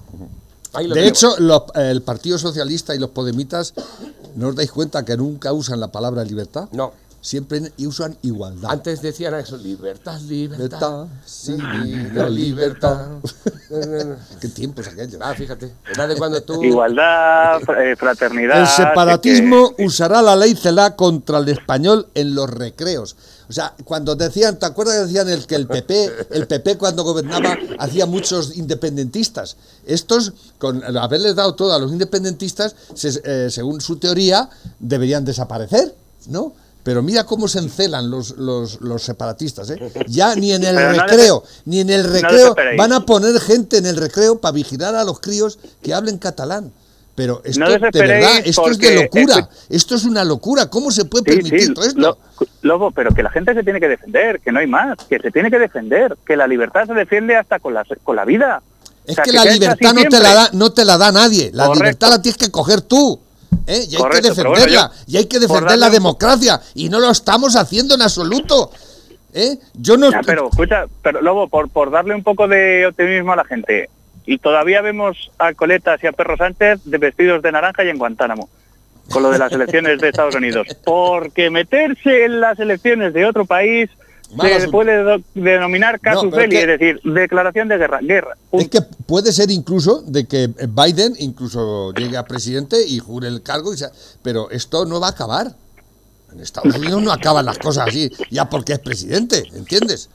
[0.78, 1.18] Ahí lo De tenemos.
[1.24, 3.74] hecho, los- el Partido Socialista y los Podemitas,
[4.36, 6.70] ¿no os dais cuenta que nunca usan la palabra libertad?
[6.72, 6.94] No.
[7.24, 8.72] Siempre usan igualdad.
[8.72, 10.58] Antes decían eso, libertad, libertad.
[10.58, 11.56] Libertad, sí,
[12.14, 13.08] la libertad.
[14.42, 15.22] Qué tiempos aquellos.
[15.22, 16.64] Ah, fíjate, era de cuando tú...
[16.64, 18.60] Igualdad, eh, fraternidad.
[18.62, 23.16] El separatismo que- usará la ley CELA contra el español en los recreos.
[23.48, 27.04] O sea, cuando decían, ¿te acuerdas que decían el que el PP, el PP cuando
[27.04, 29.58] gobernaba hacía muchos independentistas?
[29.86, 34.50] Estos, con haberles dado todo a los independentistas, se- eh, según su teoría,
[34.80, 35.94] deberían desaparecer,
[36.28, 36.54] ¿no?
[36.84, 39.92] Pero mira cómo se encelan los, los, los separatistas, ¿eh?
[40.08, 43.78] Ya ni en el no recreo, ni en el no recreo van a poner gente
[43.78, 46.72] en el recreo para vigilar a los críos que hablen catalán.
[47.14, 49.50] Pero esto, de desesperéis verdad, esto es de locura.
[49.70, 50.70] Esto es una locura.
[50.70, 52.00] ¿Cómo se puede permitir sí, todo esto?
[52.00, 52.18] lo-
[52.62, 55.30] Lobo, pero que la gente se tiene que defender, que no hay más, que se
[55.30, 58.64] tiene que defender, que la libertad se defiende hasta con la, con la vida.
[59.06, 61.52] es O sea, que la libertad no te la, da, no te la da nadie.
[61.54, 61.84] La Correcto.
[61.84, 63.20] libertad la tienes que coger tú.
[63.68, 63.86] ¿Eh?
[63.90, 64.92] Y hay Correcto, que bueno, defenderla.
[64.96, 66.62] yo- y hay que defender la democracia.
[66.76, 68.72] Y no lo estamos haciendo en absoluto.
[69.34, 69.58] ¿eh?
[69.76, 70.12] Yo no.
[70.12, 73.90] Ya, pero escucha, pero Lobo, por, por darle un poco de optimismo a la gente,
[74.26, 77.98] y todavía vemos a Coletas y a Perro Sánchez de vestidos de naranja y en
[77.98, 78.50] Guantánamo,
[79.10, 80.68] con lo de las elecciones de Estados Unidos.
[80.86, 83.90] Porque meterse en las elecciones de otro país
[84.60, 88.00] se puede denominar casus No, belli, que- es decir, declaración de guerra.
[88.02, 88.38] guerra.
[88.52, 93.42] Es que puede ser incluso de que Biden incluso llegue a presidente y jure el
[93.42, 95.56] cargo, y sea- pero esto no va a acabar.
[96.34, 100.10] En Estados Unidos no acaban las cosas así, ya porque es presidente, ¿entiendes?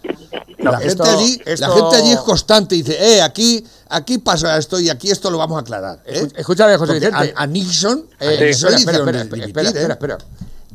[0.58, 3.62] No, la, esto- gente allí, esto- la gente allí es constante y dice, eh, aquí,
[3.90, 5.98] aquí pasa esto y aquí esto lo vamos a aclarar.
[6.06, 6.26] ¿eh?
[6.36, 7.34] Escúchame, José Porque Vicente.
[7.36, 9.92] A, a Nixon, a Eh, Nixon espera, espera, espera, dimitir, espera, espera, ¿eh?
[9.92, 10.18] espera.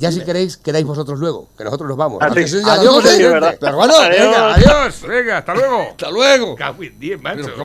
[0.01, 2.17] Ya si queréis, quedáis vosotros luego, que nosotros nos vamos.
[2.23, 2.39] Ah, sí.
[2.39, 4.09] Eso ya Adiós, bueno, Adiós.
[4.09, 5.01] Venga, adiós.
[5.03, 5.81] Venga, hasta luego.
[5.91, 6.55] hasta luego.
[6.55, 7.51] Cago en diez, macho.